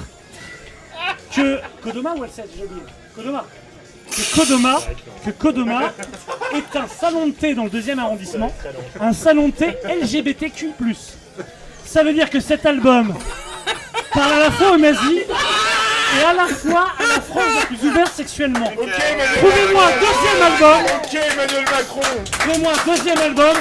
que 1.35 1.59
Kodoma 1.83 2.13
ou 2.15 2.23
Alceste, 2.23 2.49
j'ai 2.57 2.63
oublié. 2.65 2.81
Kodoma. 3.15 3.45
Que 4.09 4.35
Kodoma, 4.35 4.79
que 5.23 5.29
Kodoma 5.31 5.81
est 6.55 6.75
un 6.75 6.87
salon 6.87 7.27
de 7.27 7.31
thé 7.31 7.53
dans 7.53 7.65
le 7.65 7.69
deuxième 7.69 7.99
arrondissement, 7.99 8.51
un 8.99 9.13
salon 9.13 9.47
de 9.49 9.53
thé 9.53 9.77
LGBTQ+. 10.01 10.73
Ça 11.85 12.03
veut 12.03 12.13
dire 12.13 12.29
que 12.29 12.39
cet 12.39 12.65
album 12.65 13.13
parle 14.11 14.33
à 14.33 14.39
la 14.39 14.51
fois 14.51 14.71
aux 14.71 14.77
nazis 14.77 15.21
et 15.21 16.23
à 16.23 16.33
la 16.33 16.47
fois 16.47 16.87
à 16.97 17.03
la 17.15 17.21
France 17.21 17.43
la 17.59 17.65
plus 17.67 17.87
ouverte 17.87 18.11
sexuellement. 18.13 18.71
Ok, 18.75 18.87
Emmanuel 18.87 19.37
Trouvez-moi 19.37 19.83
un 19.85 19.99
deuxième 19.99 20.41
album, 20.51 20.95
Ok, 21.03 21.13
Emmanuel 21.13 21.65
Macron. 21.65 22.01
trouvez-moi 22.31 22.71
un 22.73 22.91
deuxième 22.91 23.17
album 23.19 23.57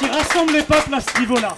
qui 0.00 0.06
rassemble 0.08 0.52
les 0.54 0.62
peuples 0.62 0.94
à 0.94 1.00
ce 1.00 1.20
niveau-là. 1.20 1.56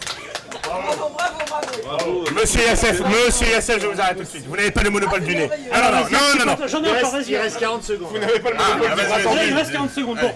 Monsieur 2.35 2.61
Yassef, 2.63 3.01
monsieur 3.01 3.47
Yassef, 3.53 3.81
je 3.83 3.87
vous 3.87 4.01
arrête 4.01 4.17
tout 4.17 4.23
de 4.25 4.29
suite. 4.29 4.47
Vous 4.47 4.57
n'avez 4.57 4.71
pas 4.71 4.83
le 4.83 4.91
monopole 4.91 5.21
du 5.23 5.35
nez. 5.35 5.49
Ah 5.73 5.91
non, 5.91 5.99
non, 6.39 6.47
non. 6.47 6.67
J'en 6.67 6.83
ai 6.83 6.89
Il 6.89 6.97
encore, 6.97 7.13
reste, 7.13 7.27
vas-y. 7.29 7.33
il 7.33 7.37
reste 7.37 7.59
40 7.61 7.83
secondes. 7.83 8.09
Vous 8.13 8.19
n'avez 8.19 8.41
pas 8.41 8.51
le 8.51 8.57
monopole 8.57 8.89
Ah, 8.91 9.17
du 9.19 9.23
vas-y, 9.25 9.35
nez. 9.37 9.47
Il 9.49 9.55
reste 9.55 9.73
40 9.73 9.91
secondes. 9.91 10.19
Bon, 10.21 10.33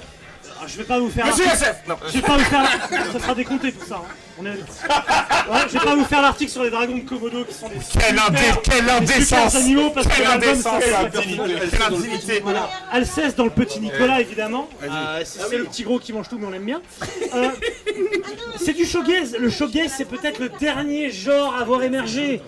je 0.67 0.77
vais 0.79 0.85
pas 0.85 0.99
vous 0.99 1.11
faire 1.11 1.27
Monsieur 1.27 1.45
l'article. 1.45 1.65
Yassef 1.67 1.83
Non. 1.89 1.97
Je 2.07 2.13
vais 2.13 2.21
pas 2.23 2.37
vous 2.37 2.45
faire. 2.45 2.89
Ça 3.13 3.19
sera 3.21 3.35
décompté 3.35 3.73
tout 3.73 3.87
ça. 3.87 3.97
hein. 3.97 4.09
On 4.41 4.47
est... 4.47 4.51
ouais, 4.51 4.57
je 5.69 5.73
vais 5.79 5.85
pas 5.85 5.95
vous 5.97 6.05
faire 6.05 6.23
l'article 6.23 6.51
sur 6.53 6.63
les 6.63 6.71
dragons 6.71 6.97
de 6.99 7.03
Komodo 7.03 7.45
qui 7.45 7.55
sont 7.55 7.69
des 7.69 7.75
Quelle, 7.75 7.83
super- 8.11 8.27
indé 8.29 8.39
quelle 8.63 8.85
des 8.85 8.91
indécence 8.91 9.51
super 9.53 9.61
animaux 9.61 9.91
parce 9.91 10.07
que 10.07 10.15
Quelle 10.15 10.25
l'album 10.29 10.49
indécence 10.51 10.85
s'appelle- 10.85 11.71
Quelle 11.71 11.83
indignité 11.83 12.41
Voilà. 12.45 12.71
Alceste 12.93 13.37
dans 13.37 13.45
le 13.45 13.51
petit 13.51 13.81
Nicolas 13.81 14.21
évidemment. 14.21 14.69
Euh, 14.85 15.23
c'est 15.25 15.41
c'est 15.49 15.57
le 15.59 15.65
petit 15.65 15.83
gros 15.83 15.99
qui 15.99 16.13
mange 16.13 16.29
tout 16.29 16.39
mais 16.39 16.47
on 16.47 16.51
l'aime 16.51 16.65
bien. 16.65 16.81
Euh, 17.35 17.49
c'est 18.59 18.73
du 18.73 18.87
showgaze. 18.87 19.37
Le 19.39 19.51
showgaze 19.51 19.93
c'est 19.97 20.07
peut-être 20.07 20.39
le 20.39 20.49
dernier 20.49 21.11
genre 21.11 21.55
à 21.55 21.61
avoir 21.61 21.83
émergé. 21.83 22.41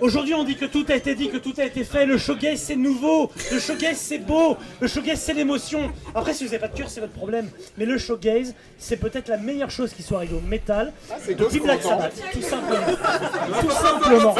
Aujourd'hui 0.00 0.34
on 0.34 0.44
dit 0.44 0.56
que 0.56 0.64
tout 0.64 0.84
a 0.88 0.94
été 0.94 1.14
dit, 1.14 1.30
que 1.30 1.36
tout 1.36 1.54
a 1.58 1.64
été 1.64 1.84
fait. 1.84 2.06
Le 2.06 2.18
showgaze 2.18 2.60
c'est 2.60 2.76
nouveau. 2.76 3.30
Le 3.50 3.58
showgaze 3.58 3.96
c'est 3.96 4.18
beau. 4.18 4.56
Le 4.80 4.88
showgaze 4.88 5.20
c'est 5.20 5.34
l'émotion. 5.34 5.90
Après 6.14 6.34
si 6.34 6.44
vous 6.44 6.50
avez 6.50 6.60
pas 6.60 6.68
de 6.68 6.76
cœur 6.76 6.88
c'est 6.88 7.00
votre 7.00 7.12
problème. 7.12 7.50
Mais 7.76 7.84
le 7.84 7.98
showgaze 7.98 8.54
c'est 8.78 8.96
peut-être 8.96 9.28
la 9.28 9.38
meilleure 9.38 9.70
chose 9.70 9.92
qui 9.92 10.02
soit 10.02 10.18
arrivée 10.18 10.36
au 10.36 10.40
métal 10.40 10.92
depuis 11.28 11.60
Black 11.60 11.82
Sabbath. 11.82 12.14
Tout 12.32 12.42
simplement. 12.42 12.86
Tout 13.60 13.70
simplement. 13.70 14.34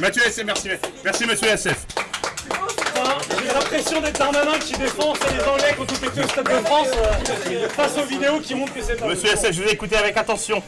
Mathieu 0.00 0.22
Yassef, 0.24 0.44
merci. 0.44 0.68
Merci, 1.04 1.26
monsieur. 1.26 1.48
Enfin, 1.52 3.18
J'ai 3.38 3.52
l'impression 3.52 4.00
d'être 4.00 4.18
Darmanin 4.18 4.58
qui 4.58 4.72
défend 4.74 5.14
c'est 5.14 5.34
les 5.36 5.44
Anglais 5.44 5.74
qui 5.74 5.80
ont 5.80 5.86
tout 5.86 6.06
été 6.06 6.20
au 6.20 6.28
Stade 6.28 6.44
de 6.44 6.64
France 6.66 6.88
euh, 6.96 7.68
face 7.68 7.98
aux 7.98 8.06
vidéos 8.06 8.40
qui 8.40 8.54
montrent 8.54 8.74
que 8.74 8.82
c'est 8.82 8.96
pas 8.96 9.06
Monsieur 9.06 9.28
Yassef, 9.28 9.52
je 9.52 9.62
vous 9.62 9.68
ai 9.68 9.72
écouté 9.72 9.96
avec 9.96 10.16
attention. 10.16 10.62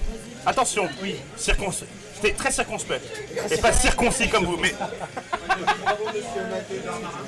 Attention. 0.47 0.89
Oui. 1.03 1.17
Circonspect. 1.37 1.91
J'étais 2.17 2.35
très 2.35 2.51
circonspect. 2.53 3.03
Et 3.51 3.57
pas 3.59 3.73
circoncis 3.73 4.29
comme 4.29 4.45
vous, 4.45 4.57
mais. 4.57 4.73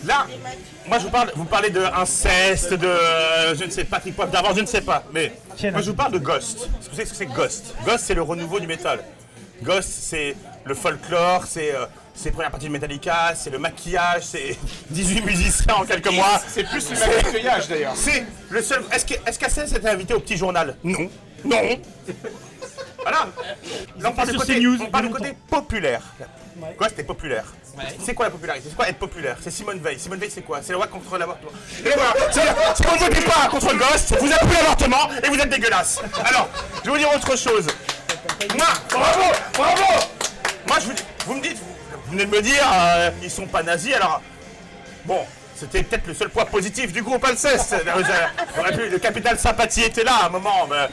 Là, 0.05 0.27
moi 0.87 0.99
je 0.99 1.05
vous 1.05 1.11
parle, 1.11 1.33
vous 1.35 1.45
parlez 1.45 1.71
de 1.71 1.81
inceste, 1.81 2.73
de. 2.75 2.87
euh, 2.87 3.55
je 3.57 3.65
ne 3.65 3.71
sais 3.71 3.85
pas, 3.85 3.97
Patrick 3.97 4.15
Poivre 4.17 4.31
d'avant, 4.31 4.55
je 4.55 4.61
ne 4.61 4.67
sais 4.67 4.81
pas. 4.81 5.03
Mais. 5.13 5.33
Moi 5.73 5.81
je 5.83 5.91
vous 5.91 5.97
parle 5.97 6.13
de 6.13 6.19
Ghost. 6.19 6.69
Est-ce 6.81 6.87
que 6.87 6.91
vous 6.91 6.97
savez 6.97 7.05
ce 7.07 7.11
que 7.11 7.17
c'est 7.17 7.27
Ghost? 7.27 7.75
Ghost, 7.85 8.05
c'est 8.07 8.15
le 8.15 8.23
renouveau 8.23 8.61
du 8.61 8.67
métal. 8.67 9.01
Ghost, 9.63 9.89
c'est 9.91 10.37
le 10.65 10.75
folklore, 10.75 11.45
c'est. 11.47 11.75
euh, 11.75 11.87
c'est 12.15 12.31
la 12.31 12.33
première 12.33 12.51
partie 12.51 12.67
de 12.67 12.73
Metallica, 12.73 13.35
c'est 13.35 13.51
le 13.51 13.59
maquillage, 13.59 14.23
c'est 14.23 14.57
18 14.91 15.21
musiciens 15.23 15.75
en 15.75 15.85
quelques 15.85 16.11
mois. 16.13 16.41
C'est 16.49 16.65
plus 16.65 16.91
le 16.91 16.97
maquillage 17.23 17.69
d'ailleurs. 17.69 17.93
C'est 17.95 18.25
le 18.49 18.63
seul. 18.63 18.83
Est-ce 18.93 19.05
est-ce 19.27 19.39
qu'Assès 19.39 19.71
était 19.73 19.89
invité 19.89 20.15
au 20.15 20.21
petit 20.21 20.37
journal? 20.39 20.77
Non. 20.83 21.11
Non. 21.47 21.79
Voilà. 23.03 23.29
Là, 24.01 24.09
on 24.11 24.13
parle 24.13 24.31
du 24.33 24.37
côté, 24.39 24.55
CNews, 24.59 24.79
on 24.83 24.87
parle 24.91 25.07
du 25.07 25.13
côté 25.13 25.33
populaire. 25.49 26.03
Quoi, 26.79 26.89
c'était 26.89 27.05
populaire 27.05 27.45
C'est 28.05 28.15
quoi 28.15 28.25
la 28.27 28.31
popularité 28.31 28.67
C'est 28.71 28.75
quoi 28.77 28.89
être 28.89 28.99
populaire 28.99 29.37
C'est 29.43 29.51
Simone 29.51 29.79
Veil. 29.79 29.99
Simone 30.01 30.19
Veil, 30.19 30.31
c'est 30.31 30.41
quoi 30.43 30.61
C'est 30.63 30.73
la 30.73 30.79
loi 30.79 30.87
contre 30.87 31.17
l'avortement. 31.19 31.51
Et 31.85 31.91
voilà. 31.91 32.15
Si 32.33 32.83
vous 32.83 32.95
ne 32.95 32.99
votez 32.99 33.21
pas 33.27 33.49
contre 33.49 33.73
le 33.73 33.79
Ghost, 33.79 34.15
vous 34.19 34.31
êtes 34.33 34.41
pour 34.41 34.53
l'avortement 34.53 35.11
et 35.23 35.29
vous 35.29 35.39
êtes 35.39 35.51
dégueulasse. 35.51 36.01
Alors, 36.25 36.49
je 36.83 36.91
vais 36.91 36.91
vous 36.91 36.99
dire 36.99 37.15
autre 37.15 37.37
chose. 37.37 37.67
Moi, 38.57 38.67
bravo, 38.91 39.23
bravo. 39.55 39.85
Moi, 40.67 40.77
je 40.81 40.87
vous, 40.87 40.93
dis- 40.95 41.03
vous 41.27 41.35
me 41.35 41.43
dites, 41.43 41.59
vous, 41.59 41.77
vous 42.07 42.13
venez 42.13 42.25
de 42.25 42.31
me 42.31 42.43
dire, 42.43 42.65
euh, 42.73 43.11
ils 43.23 43.31
sont 43.31 43.47
pas 43.47 43.63
nazis. 43.63 43.95
Alors, 43.95 44.21
Bon, 45.05 45.21
c'était 45.55 45.85
peut-être 45.85 46.09
le 46.09 46.15
seul 46.15 46.31
point 46.31 46.45
positif 46.47 46.93
du 46.93 47.01
groupe 47.03 47.25
Alceste. 47.25 47.77
On 48.57 48.61
aurait 48.61 48.73
pu- 48.77 48.89
le 48.89 48.99
capital 48.99 49.39
sympathie 49.39 49.83
était 49.85 50.03
là 50.03 50.15
à 50.23 50.27
un 50.27 50.31
moment. 50.31 50.67
Mais 50.69 50.89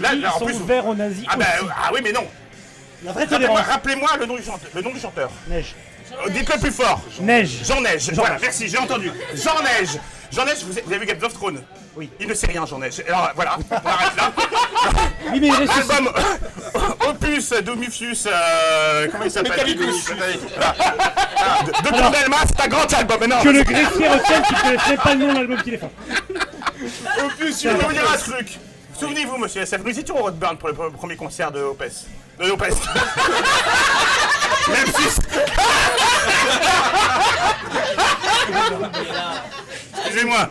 là, 0.00 0.10
en 0.34 0.38
sont 0.38 0.44
plus, 0.46 0.54
ouverts 0.56 0.86
aux 0.86 0.94
nazis 0.94 1.24
ah, 1.28 1.36
ben, 1.36 1.46
aussi. 1.62 1.70
ah 1.84 1.90
oui, 1.92 2.00
mais 2.02 2.12
non. 2.12 2.26
La 3.04 3.12
vraie 3.12 3.24
Rappelez-moi 3.24 4.08
tolérance. 4.08 4.18
le 4.20 4.26
nom 4.26 4.36
du 4.36 4.42
chanteur. 4.42 4.70
Le 4.74 4.82
nom 4.82 4.90
du 4.92 5.00
chanteur. 5.00 5.30
Neige. 5.48 5.74
Euh, 6.26 6.30
Dites-le 6.30 6.58
plus 6.60 6.70
fort. 6.70 7.00
Neige. 7.20 7.58
Jean 7.64 7.80
Neige. 7.80 8.10
Voilà, 8.14 8.38
merci, 8.40 8.68
j'ai 8.68 8.78
entendu. 8.78 9.12
Jean 9.34 9.62
Neige. 9.62 9.98
Jean 10.32 10.44
Neige, 10.44 10.58
vous 10.64 10.72
avez 10.72 10.82
vous 10.82 10.92
avez 10.92 11.00
vu 11.00 11.06
Game 11.06 11.22
of 11.24 11.32
Thrones? 11.32 11.62
Oui. 11.96 12.10
Il 12.20 12.28
ne 12.28 12.34
sait 12.34 12.46
rien, 12.46 12.64
Jean 12.66 12.78
Neige. 12.78 13.02
Alors 13.08 13.30
voilà, 13.34 13.56
on 13.70 13.74
arrête 13.74 14.16
là. 14.16 14.32
Oui, 15.32 15.40
mais 15.40 15.48
il 15.48 15.54
reste 15.54 15.72
aussi- 15.78 15.90
Album 15.92 16.12
Opus 17.08 17.50
Domifius, 17.62 18.26
euh, 18.30 19.08
comment 19.10 19.24
il 19.24 19.30
s'appelle? 19.30 19.52
Metallicus. 19.52 20.06
Voilà. 20.56 20.74
Voilà. 20.76 21.62
De, 21.62 21.90
de 21.90 21.94
Alors- 21.96 22.44
c'est 22.46 22.64
un 22.64 22.68
grand 22.68 22.92
album, 22.94 23.16
mais 23.20 23.26
non. 23.26 23.42
que 23.42 23.48
le 23.48 23.62
greffier 23.62 24.08
retienne 24.08 24.42
qu'il 24.42 24.56
ne 24.56 24.62
connaissait 24.62 24.96
pas 24.96 25.14
le 25.14 25.20
nom 25.20 25.32
de 25.32 25.38
l'album 25.38 25.62
qu'il 25.62 25.74
est 25.74 25.78
fait. 25.78 25.90
Opus, 27.24 27.62
je 27.62 27.68
vais 27.68 27.74
vous 27.74 27.92
dire 27.92 28.10
un 28.12 28.16
truc? 28.16 28.58
Souvenez-vous, 28.98 29.36
monsieur 29.38 29.62
SF, 29.62 29.82
nous 29.84 29.98
étions 29.98 30.16
au 30.18 30.22
Roadburn 30.22 30.56
pour 30.56 30.68
le 30.68 30.74
pre- 30.74 30.90
premier 30.92 31.16
concert 31.16 31.50
de 31.52 31.60
Opes. 31.60 31.84
De 32.38 32.50
Opes. 32.50 32.62
Même 34.68 34.86
si... 34.96 35.20
Excusez-moi. 40.04 40.48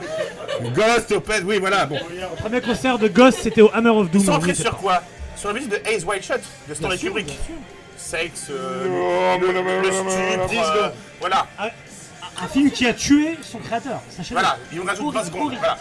Ghost, 0.75 1.11
Opes, 1.11 1.33
oui, 1.45 1.59
voilà, 1.59 1.85
bon. 1.85 1.99
Le 2.09 2.35
premier 2.41 2.61
concert 2.61 2.97
de 2.97 3.07
Ghost, 3.07 3.39
c'était 3.43 3.61
au 3.61 3.69
Hammer 3.73 3.89
of 3.89 4.09
Doom. 4.11 4.23
Centré 4.23 4.53
sur 4.53 4.77
quoi? 4.77 5.01
Sur 5.35 5.49
la 5.49 5.55
musique 5.55 5.69
de 5.69 5.79
Ace 5.87 6.03
White 6.03 6.23
Shot, 6.25 6.33
de 6.67 6.73
Stanley 6.73 6.97
Kubrick. 6.97 7.25
bien 7.27 7.35
sûr. 7.35 7.55
Sexe, 7.97 8.47
euh, 8.49 9.37
le, 9.39 9.81
le 9.81 9.91
stup, 9.91 10.59
euh, 10.75 10.89
voilà. 11.19 11.45
Un 12.41 12.47
film 12.47 12.71
qui 12.71 12.87
a 12.87 12.93
tué 12.93 13.37
son 13.41 13.57
créateur. 13.59 13.99
Sachez-le. 14.15 14.39
Voilà, 14.39 14.57
il 14.71 14.77
nous 14.79 14.85
rajoute 14.85 15.13
20 15.13 15.19
Horrible, 15.19 15.35
secondes. 15.35 15.53
Voilà. 15.57 15.77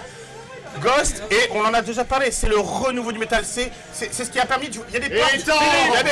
Ghost, 0.81 1.23
et 1.31 1.49
on 1.55 1.61
en 1.65 1.75
a 1.75 1.83
déjà 1.83 2.05
parlé, 2.05 2.31
c'est 2.31 2.49
le 2.49 2.59
renouveau 2.59 3.13
du 3.13 3.19
métal. 3.19 3.45
C'est 3.45 3.71
c'est- 3.93 4.09
c'est 4.13 4.25
ce 4.25 4.31
qui 4.31 4.39
a 4.39 4.47
permis. 4.47 4.69
de- 4.69 4.79
Il 4.89 4.95
y 4.95 4.97
a 4.97 5.01
des 5.01 5.09
portes. 5.19 5.33
Il 5.35 5.95
y 5.95 5.97
a 5.97 6.03
des, 6.03 6.11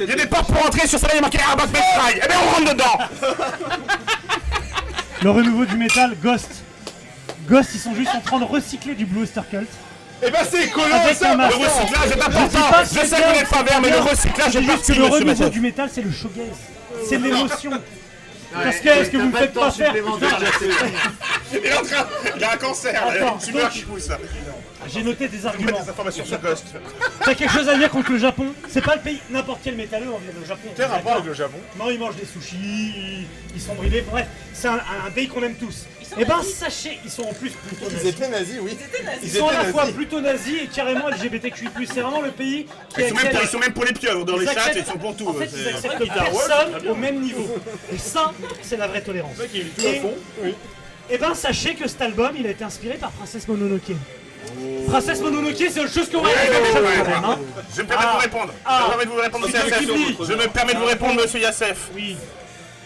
il 0.00 0.08
y 0.18 0.22
a 0.22 0.26
portes 0.26 0.52
pour 0.52 0.64
entrer 0.66 0.86
sur 0.86 0.98
ça, 0.98 1.08
il 1.12 1.16
y 1.16 1.18
a 1.18 1.20
marqué 1.20 1.38
Airbag 1.38 1.68
Metal. 1.68 2.14
Eh 2.24 2.26
bien, 2.28 2.36
on 2.44 2.50
rentre 2.54 2.72
dedans. 2.72 2.98
Le 5.22 5.30
renouveau 5.30 5.64
du 5.66 5.76
métal, 5.76 6.16
Ghost. 6.22 6.48
Ghost, 7.48 7.70
ils 7.74 7.80
sont 7.80 7.94
juste 7.94 8.10
en 8.14 8.20
train 8.20 8.38
de 8.38 8.44
recycler 8.44 8.94
du 8.94 9.04
Blue 9.04 9.22
Oyster 9.22 9.40
Cult. 9.50 9.68
Eh 10.24 10.30
ben 10.30 10.38
c'est 10.48 10.68
ça 11.14 11.32
un 11.32 11.36
Le 11.36 11.54
recyclage 11.54 12.10
est 12.16 12.22
important. 12.22 12.58
Je 12.84 12.88
sais 13.06 13.16
que 13.16 13.22
vous 13.28 13.32
n'êtes 13.32 13.48
pas 13.48 13.62
vert, 13.64 13.80
mais 13.80 13.90
le 13.90 13.98
recyclage 13.98 14.52
Je 14.52 14.58
est 14.58 14.62
juste 14.62 14.86
que 14.86 14.92
le 14.92 15.04
renouveau 15.04 15.48
du 15.48 15.60
métal, 15.60 15.90
c'est 15.92 16.02
le 16.02 16.12
shoegaze. 16.12 16.46
C'est 17.08 17.18
l'émotion. 17.18 17.70
Parce 18.52 18.76
que, 18.76 18.88
est-ce 18.88 19.10
que 19.10 19.16
vous 19.16 19.26
ne 19.28 19.36
faites 19.36 19.52
pas 19.54 19.70
faire 19.70 19.92
Il 21.52 21.66
est 21.66 21.72
en 21.74 21.82
train. 21.82 22.06
Il 22.36 22.44
a 22.44 22.52
un 22.52 22.56
cancer. 22.56 23.02
Attends, 23.06 23.34
Une 23.34 23.40
tumeur 23.46 23.62
donc- 23.64 23.72
qui 23.72 23.80
pousse. 23.82 24.08
J'ai 24.92 25.02
noté 25.02 25.28
des 25.28 25.36
Des 25.38 25.46
arguments. 25.46 25.78
informations 25.80 26.24
sur 26.24 26.40
Ghost. 26.40 26.64
T'as 27.24 27.34
quelque 27.34 27.52
chose 27.52 27.68
à 27.68 27.76
dire 27.76 27.88
contre 27.90 28.10
le 28.12 28.18
Japon? 28.18 28.46
C'est 28.68 28.82
pas 28.84 28.96
le 28.96 29.00
pays, 29.02 29.20
n'importe 29.30 29.60
quel 29.62 29.76
métalleux, 29.76 30.08
on 30.12 30.18
vient 30.18 30.32
du 30.40 30.46
Japon. 30.46 30.68
Quel 30.76 30.86
rapport 30.86 31.12
avec 31.12 31.24
le 31.26 31.34
Japon? 31.34 31.58
Non, 31.78 31.88
ils 31.90 31.98
mangent 31.98 32.16
des 32.16 32.26
sushis, 32.26 32.56
ils, 32.56 33.26
ils 33.54 33.60
sont 33.60 33.74
bridés. 33.74 34.02
Bref, 34.10 34.26
c'est 34.52 34.66
un, 34.68 34.80
un 35.06 35.10
pays 35.14 35.28
qu'on 35.28 35.42
aime 35.42 35.54
tous. 35.54 35.86
Et 36.18 36.24
ben, 36.26 36.42
sachez, 36.42 36.98
ils 37.04 37.10
sont 37.10 37.22
en 37.22 37.32
plus 37.32 37.50
plutôt 37.52 37.86
Ils 37.88 37.94
nazis. 37.94 38.10
étaient 38.10 38.28
nazis, 38.28 38.56
oui. 38.60 38.76
Ils 39.22 39.30
sont 39.30 39.48
à 39.48 39.52
la 39.54 39.64
fois 39.66 39.86
plutôt 39.86 40.20
nazis 40.20 40.62
et 40.64 40.66
carrément 40.66 41.08
LGBTQI+. 41.08 41.68
C'est 41.86 42.00
vraiment 42.00 42.20
le 42.20 42.32
pays 42.32 42.66
qui 42.94 43.00
Ils 43.00 43.08
sont, 43.08 43.14
même 43.14 43.26
accepte- 43.26 43.32
pour, 43.34 43.42
ils 43.44 43.48
sont 43.48 43.58
même 43.60 43.72
pour 43.72 43.84
les 43.84 43.92
pieuvres 43.94 44.24
dans 44.26 44.36
les 44.36 44.44
Ils 44.44 44.50
chats, 44.52 44.60
acceptent- 44.64 44.78
ils 44.88 44.92
sont 44.92 44.98
pour 44.98 45.16
tout. 45.16 45.28
En 45.28 45.32
fait, 45.34 45.48
c'est- 45.48 45.60
ils 45.60 45.68
acceptent 45.68 45.98
personne 46.12 46.88
au 46.88 46.94
même 46.96 47.20
niveau. 47.20 47.56
Et 47.94 47.96
ça, 47.98 48.32
c'est 48.62 48.76
la 48.76 48.88
vraie 48.88 49.00
tolérance. 49.00 49.36
Et, 49.54 49.64
et 51.10 51.18
ben, 51.18 51.34
sachez 51.34 51.74
que 51.74 51.88
cet 51.88 52.00
album, 52.00 52.32
il 52.38 52.46
a 52.46 52.50
été 52.50 52.64
inspiré 52.64 52.96
par 52.96 53.10
Princesse 53.10 53.48
Mononoke. 53.48 53.92
Princesse 54.86 55.20
Mononoke, 55.20 55.56
c'est 55.56 55.80
autre 55.80 55.92
chose 55.92 56.12
même, 56.12 57.24
hein. 57.24 57.38
Je 57.74 57.82
me 57.82 57.86
permets 57.86 58.04
de 58.04 58.10
vous 58.10 58.18
répondre. 58.18 58.54
Ah. 58.64 58.80
Je 58.80 58.84
me 58.84 58.88
permets 58.90 59.04
de 59.04 59.10
vous 59.10 59.16
répondre, 59.16 59.46
monsieur 59.46 59.60
Yassef. 59.68 60.28
Je 60.28 60.34
me 60.34 60.48
permets 60.48 60.74
de 60.74 60.78
vous 60.78 60.84
répondre, 60.86 61.14
monsieur 61.22 61.40
Yassef. 61.40 61.90
Oui. 61.94 62.16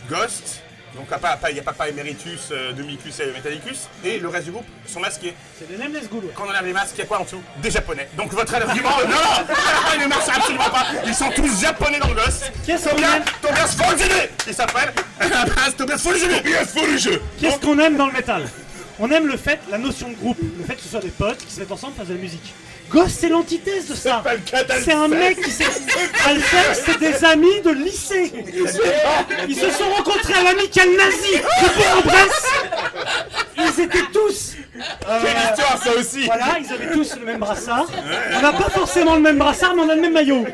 Ghost, 0.09 0.63
donc 0.97 1.07
il 1.51 1.57
y 1.57 1.61
a 1.61 1.63
Papa 1.63 1.89
Emeritus, 1.89 2.49
euh, 2.51 2.73
Domicus 2.73 3.21
et 3.21 3.27
Metallicus, 3.33 3.89
et 4.03 4.19
le 4.19 4.29
reste 4.29 4.47
du 4.47 4.53
groupe 4.53 4.67
sont 4.87 5.01
masqués. 5.01 5.35
C'est 5.59 5.69
des 5.69 5.77
Nameless. 5.77 6.09
Quand 6.35 6.45
on 6.47 6.49
enlève 6.49 6.65
les 6.65 6.73
masques, 6.73 6.95
il 6.95 7.01
y 7.01 7.03
a 7.03 7.07
quoi 7.07 7.21
en 7.21 7.25
dessous? 7.25 7.43
Des 7.61 7.71
japonais. 7.71 8.09
Donc 8.17 8.33
votre 8.33 8.55
argument, 8.55 8.91
non, 9.03 9.09
non, 9.09 9.55
il 9.95 10.01
ne 10.03 10.07
marche 10.07 10.29
absolument 10.29 10.65
pas. 10.65 10.66
Ils 11.07 11.15
sont 11.15 11.31
tous 11.35 11.61
japonais 11.61 11.99
dans 11.99 12.09
Ghost. 12.09 12.53
Qu'est-ce 12.65 12.89
qu'on 12.89 12.97
aime 12.97 13.25
Tobias 13.41 13.77
Folgene, 13.77 14.29
il 14.47 14.55
s'appelle. 14.55 14.93
Tobias 15.77 15.99
Folgene. 15.99 16.37
Tobias 16.37 16.67
Folgene. 16.67 17.19
Qu'est-ce 17.41 17.59
qu'on 17.59 17.79
aime 17.79 17.97
dans 17.97 18.07
le 18.07 18.13
métal? 18.13 18.43
On 18.99 19.11
aime 19.11 19.27
le 19.27 19.37
fait, 19.37 19.59
la 19.71 19.79
notion 19.79 20.09
de 20.09 20.15
groupe, 20.15 20.39
le 20.59 20.65
fait 20.65 20.75
que 20.75 20.81
ce 20.83 20.89
soit 20.89 21.01
des 21.01 21.09
potes 21.11 21.39
qui 21.39 21.53
se 21.53 21.61
mettent 21.61 21.73
ensemble, 21.73 21.95
fassent 21.97 22.09
de 22.09 22.15
la 22.15 22.21
musique. 22.21 22.55
Ghost, 22.91 23.17
c'est 23.21 23.29
l'antithèse 23.29 23.89
de 23.89 23.95
ça. 23.95 24.23
C'est 24.85 24.93
un 24.93 25.09
mec 25.09 25.41
qui 25.43 25.51
s'est. 25.51 25.65
Alceste, 26.25 26.83
c'est 26.87 26.99
des 27.01 27.25
amis 27.25 27.61
de 27.63 27.71
lycée. 27.73 28.33
Ils 29.49 29.57
se 29.57 29.71
sont 29.71 29.91
rencontrés 29.91 30.35
à 30.35 30.45
l'amicale 30.45 30.89
nazie 30.97 31.37
de 31.37 31.77
Bourg-en-Bresse. 31.77 32.47
Ils 33.59 33.83
étaient 33.83 34.07
tous. 34.13 34.55
euh, 35.09 35.21
Quelle 35.21 35.51
histoire 35.51 35.83
ça 35.83 35.95
aussi 35.99 36.25
Voilà, 36.27 36.59
ils 36.61 36.73
avaient 36.73 36.93
tous 36.93 37.17
le 37.19 37.25
même 37.27 37.41
brassard. 37.41 37.87
On 38.37 38.41
n'a 38.41 38.53
pas 38.53 38.71
forcément 38.71 39.17
le 39.17 39.21
même 39.23 39.39
brassard, 39.39 39.75
mais 39.75 39.83
on 39.83 39.89
a 39.91 39.95
le 39.97 40.01
même 40.03 40.13
maillot. 40.13 40.47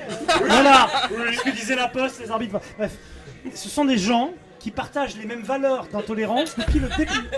Voilà. 0.48 0.88
Ce 1.36 1.42
que 1.42 1.50
disait 1.50 1.76
la 1.76 1.88
poste, 1.88 2.20
les 2.24 2.30
arbitres. 2.30 2.58
Bref, 2.78 2.92
ce 3.54 3.68
sont 3.68 3.84
des 3.84 3.98
gens 3.98 4.30
qui 4.58 4.70
partagent 4.70 5.16
les 5.16 5.26
mêmes 5.26 5.42
valeurs 5.42 5.86
d'intolérance 5.92 6.56
depuis 6.56 6.78
le 6.78 6.88
début. 6.96 7.28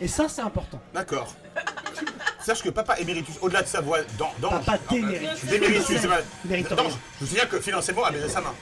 Et 0.00 0.08
ça, 0.08 0.28
c'est 0.28 0.40
important. 0.42 0.80
D'accord. 0.94 1.34
Sache 2.44 2.62
que 2.62 2.70
Papa 2.70 2.96
Emeritus, 2.98 3.34
au-delà 3.42 3.62
de 3.62 3.68
sa 3.68 3.80
voix 3.80 3.98
dans, 4.18 4.32
dans 4.40 4.58
Papa 4.60 4.78
d'éméritus. 4.90 5.44
D'Emeritus, 5.44 5.98
c'est 6.00 6.08
mal. 6.08 6.24
Méritorieux. 6.46 6.82
Non, 6.84 6.88
je 6.90 6.96
vous 7.20 7.26
souviens 7.26 7.46
que 7.46 7.60
financièrement 7.60 8.04
a 8.04 8.10
baisé 8.10 8.28
sa 8.28 8.40
main. 8.40 8.54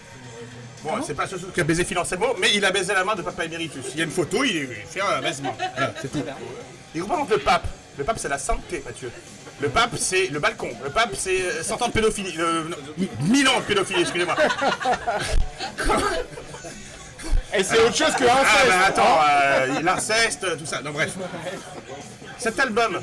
Bon, 0.82 0.92
c'est 1.04 1.14
pas 1.14 1.26
ce 1.26 1.36
qui 1.36 1.60
a 1.60 1.64
baisé 1.64 1.84
financièrement, 1.84 2.28
mais 2.40 2.54
il 2.54 2.64
a 2.64 2.70
baisé 2.70 2.92
la 2.92 3.04
main 3.04 3.14
de 3.14 3.22
Papa 3.22 3.44
Emeritus. 3.44 3.84
Il 3.92 3.98
y 3.98 4.00
a 4.00 4.04
une 4.04 4.10
photo, 4.10 4.42
il, 4.44 4.56
il 4.56 4.68
fait 4.86 5.00
un 5.00 5.20
baisement. 5.20 5.56
Voilà, 5.76 5.92
c'est 6.00 6.10
tout. 6.10 6.22
Et 6.94 7.00
représente 7.00 7.30
le 7.30 7.38
pape. 7.38 7.66
Le 7.96 8.04
pape, 8.04 8.18
c'est 8.18 8.28
la 8.28 8.38
sainteté, 8.38 8.82
Mathieu. 8.84 9.10
Le 9.60 9.68
pape, 9.68 9.96
c'est 9.96 10.28
le 10.28 10.38
balcon. 10.38 10.70
Le 10.84 10.90
pape, 10.90 11.10
c'est 11.16 11.42
euh, 11.42 11.62
100 11.64 11.82
ans 11.82 11.88
de 11.88 11.92
pédophilie. 11.92 12.34
Euh, 12.38 12.62
non, 12.68 12.76
1000 13.22 13.48
ans 13.48 13.58
de 13.58 13.64
pédophilie, 13.64 14.02
excusez-moi. 14.02 14.36
Et 17.54 17.62
c'est 17.64 17.78
autre 17.78 17.96
chose 17.96 18.14
que 18.14 18.24
un 18.24 18.28
Ah 18.30 18.64
bah 18.68 18.74
attends, 18.86 19.18
euh, 19.30 19.80
l'inceste, 19.82 20.46
tout 20.58 20.66
ça. 20.66 20.80
Non 20.82 20.90
bref. 20.92 21.10
Cet 22.38 22.58
album. 22.60 23.00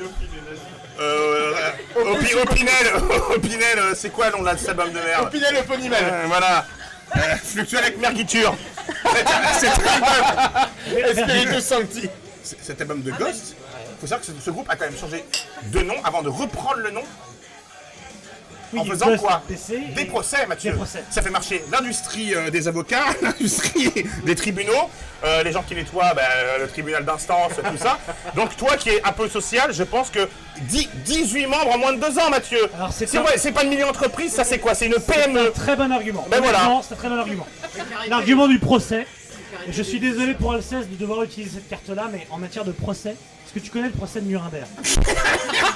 Euh, 1.00 1.54
Opi- 1.98 2.36
Opinel, 2.36 2.72
Opinel, 3.36 3.80
euh, 3.80 3.94
c'est 3.96 4.10
quoi 4.12 4.30
le 4.30 4.38
nom 4.38 4.44
de 4.50 4.58
cet 4.58 4.70
album 4.70 4.92
de 4.92 5.00
merde 5.00 5.30
Pinel 5.30 5.58
Eponymel. 5.58 6.04
Euh, 6.04 6.24
Voilà. 6.28 6.66
Euh, 7.18 7.20
Fluctuel 7.44 7.84
avec 7.84 7.98
Mergiture. 8.00 8.56
C'est- 9.60 9.68
Cet 9.68 9.80
album, 9.88 11.00
Espiritu 11.06 11.62
Sancti. 11.62 12.10
cet 12.44 12.80
album 12.82 13.02
de 13.02 13.12
Ghost, 13.12 13.56
faut 14.00 14.08
savoir 14.08 14.22
que 14.22 14.28
ce, 14.28 14.32
ce 14.44 14.50
groupe 14.52 14.70
a 14.70 14.76
quand 14.76 14.86
même 14.86 14.98
changé 14.98 15.26
de 15.64 15.80
nom 15.82 15.96
avant 16.04 16.22
de 16.22 16.30
reprendre 16.30 16.78
le 16.78 16.92
nom 16.92 17.04
Oui, 18.76 18.82
en 18.82 18.86
faisant 18.92 19.18
quoi 19.18 19.42
PC 19.48 19.80
Des 19.96 20.06
procès, 20.06 20.46
Mathieu. 20.48 20.72
Des 20.72 20.78
procès. 20.78 21.04
Ça 21.10 21.22
fait 21.22 21.30
marcher 21.30 21.64
l'industrie 21.72 22.34
euh, 22.36 22.50
des 22.50 22.68
avocats, 22.68 23.06
l'industrie 23.22 23.92
des 24.24 24.36
tribunaux, 24.36 24.90
euh, 25.24 25.44
les 25.44 25.52
gens 25.52 25.64
qui 25.64 25.76
nettoient 25.76 26.14
bah, 26.14 26.22
euh, 26.36 26.60
le 26.60 26.68
tribunal 26.68 27.06
d'instance, 27.06 27.54
tout 27.56 27.78
ça. 27.78 27.98
Donc 28.36 28.56
toi 28.58 28.78
qui 28.78 28.90
es 28.90 29.02
un 29.04 29.12
peu 29.12 29.30
social, 29.30 29.74
je 29.74 29.84
pense 29.84 30.10
que 30.10 30.28
10 30.62 30.90
18 31.06 31.48
membres 31.48 31.72
en 31.74 31.78
moins 31.78 31.94
de 31.94 32.00
2 32.00 32.20
ans, 32.20 32.30
Mathieu. 32.30 32.60
Alors, 32.76 32.92
c'est 32.92 33.14
un- 33.16 33.24
ouais, 33.24 33.52
pas 33.52 33.64
une 33.64 33.70
mini-entreprise, 33.70 34.34
ça 34.34 34.44
c'est 34.44 34.60
quoi? 34.60 34.74
C'est 34.76 34.86
une 34.88 34.96
PME. 35.00 35.52
Très 35.52 35.76
bon 35.76 35.92
argument. 35.92 36.26
Ben 36.30 36.42
voilà. 36.42 36.82
C'est 36.88 36.94
un 36.94 36.98
très 36.98 37.10
bon 37.10 37.18
argument. 37.18 37.48
L'argument 38.10 38.48
du 38.48 38.60
procès. 38.60 39.08
Je 39.70 39.82
suis 39.82 40.00
désolé 40.00 40.34
pour 40.36 40.54
Alceste 40.54 40.90
de 40.92 40.96
devoir 40.96 41.24
utiliser 41.24 41.56
cette 41.56 41.70
carte-là, 41.70 42.08
mais 42.12 42.28
en 42.30 42.38
matière 42.38 42.66
de 42.66 42.72
procès, 42.72 43.12
est-ce 43.12 43.54
que 43.54 43.60
tu 43.60 43.72
connais 43.72 43.88
le 43.88 43.94
procès 43.94 44.22
de 44.22 44.28
Nuremberg? 44.28 44.66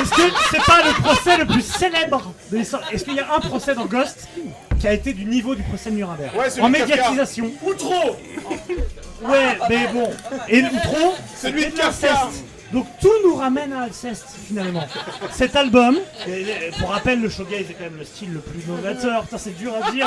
Est-ce 0.00 0.10
que 0.10 0.22
c'est 0.50 0.64
pas 0.64 0.82
le 0.84 1.02
procès 1.02 1.36
le 1.38 1.46
plus 1.46 1.62
célèbre 1.62 2.32
de 2.50 2.58
l'histoire? 2.58 2.82
Est-ce 2.92 3.04
qu'il 3.04 3.14
y 3.14 3.20
a 3.20 3.34
un 3.34 3.40
procès 3.40 3.74
dans 3.74 3.86
Ghost 3.86 4.28
qui 4.78 4.86
a 4.86 4.92
été 4.92 5.12
du 5.12 5.24
niveau 5.24 5.54
du 5.54 5.62
procès 5.62 5.90
de 5.90 5.96
Nuremberg? 5.96 6.34
Ouais, 6.36 6.50
celui 6.50 6.62
En 6.62 6.68
de 6.70 6.74
Kafka. 6.74 6.86
médiatisation. 6.96 7.50
Ou 7.62 7.74
trop 7.74 8.16
Ouais, 9.22 9.58
mais 9.68 9.88
bon. 9.92 10.10
Et 10.48 10.62
Outron, 10.62 11.14
Celui 11.40 11.66
de 11.66 11.70
Kafka. 11.70 12.06
l'inceste. 12.08 12.44
Donc 12.72 12.86
tout 13.00 13.12
nous 13.24 13.36
ramène 13.36 13.72
à 13.72 13.82
Alceste 13.84 14.26
finalement. 14.48 14.86
Cet 15.30 15.54
album, 15.54 15.96
et- 16.26 16.40
et 16.40 16.70
pour 16.80 16.90
rappel, 16.90 17.20
le 17.22 17.30
shoegaze 17.30 17.60
est 17.70 17.74
quand 17.74 17.84
même 17.84 17.96
le 17.98 18.04
style 18.04 18.32
le 18.32 18.40
plus 18.40 18.66
novateur. 18.66 19.22
Putain, 19.22 19.38
c'est 19.38 19.56
dur 19.56 19.72
à 19.80 19.90
dire. 19.92 20.06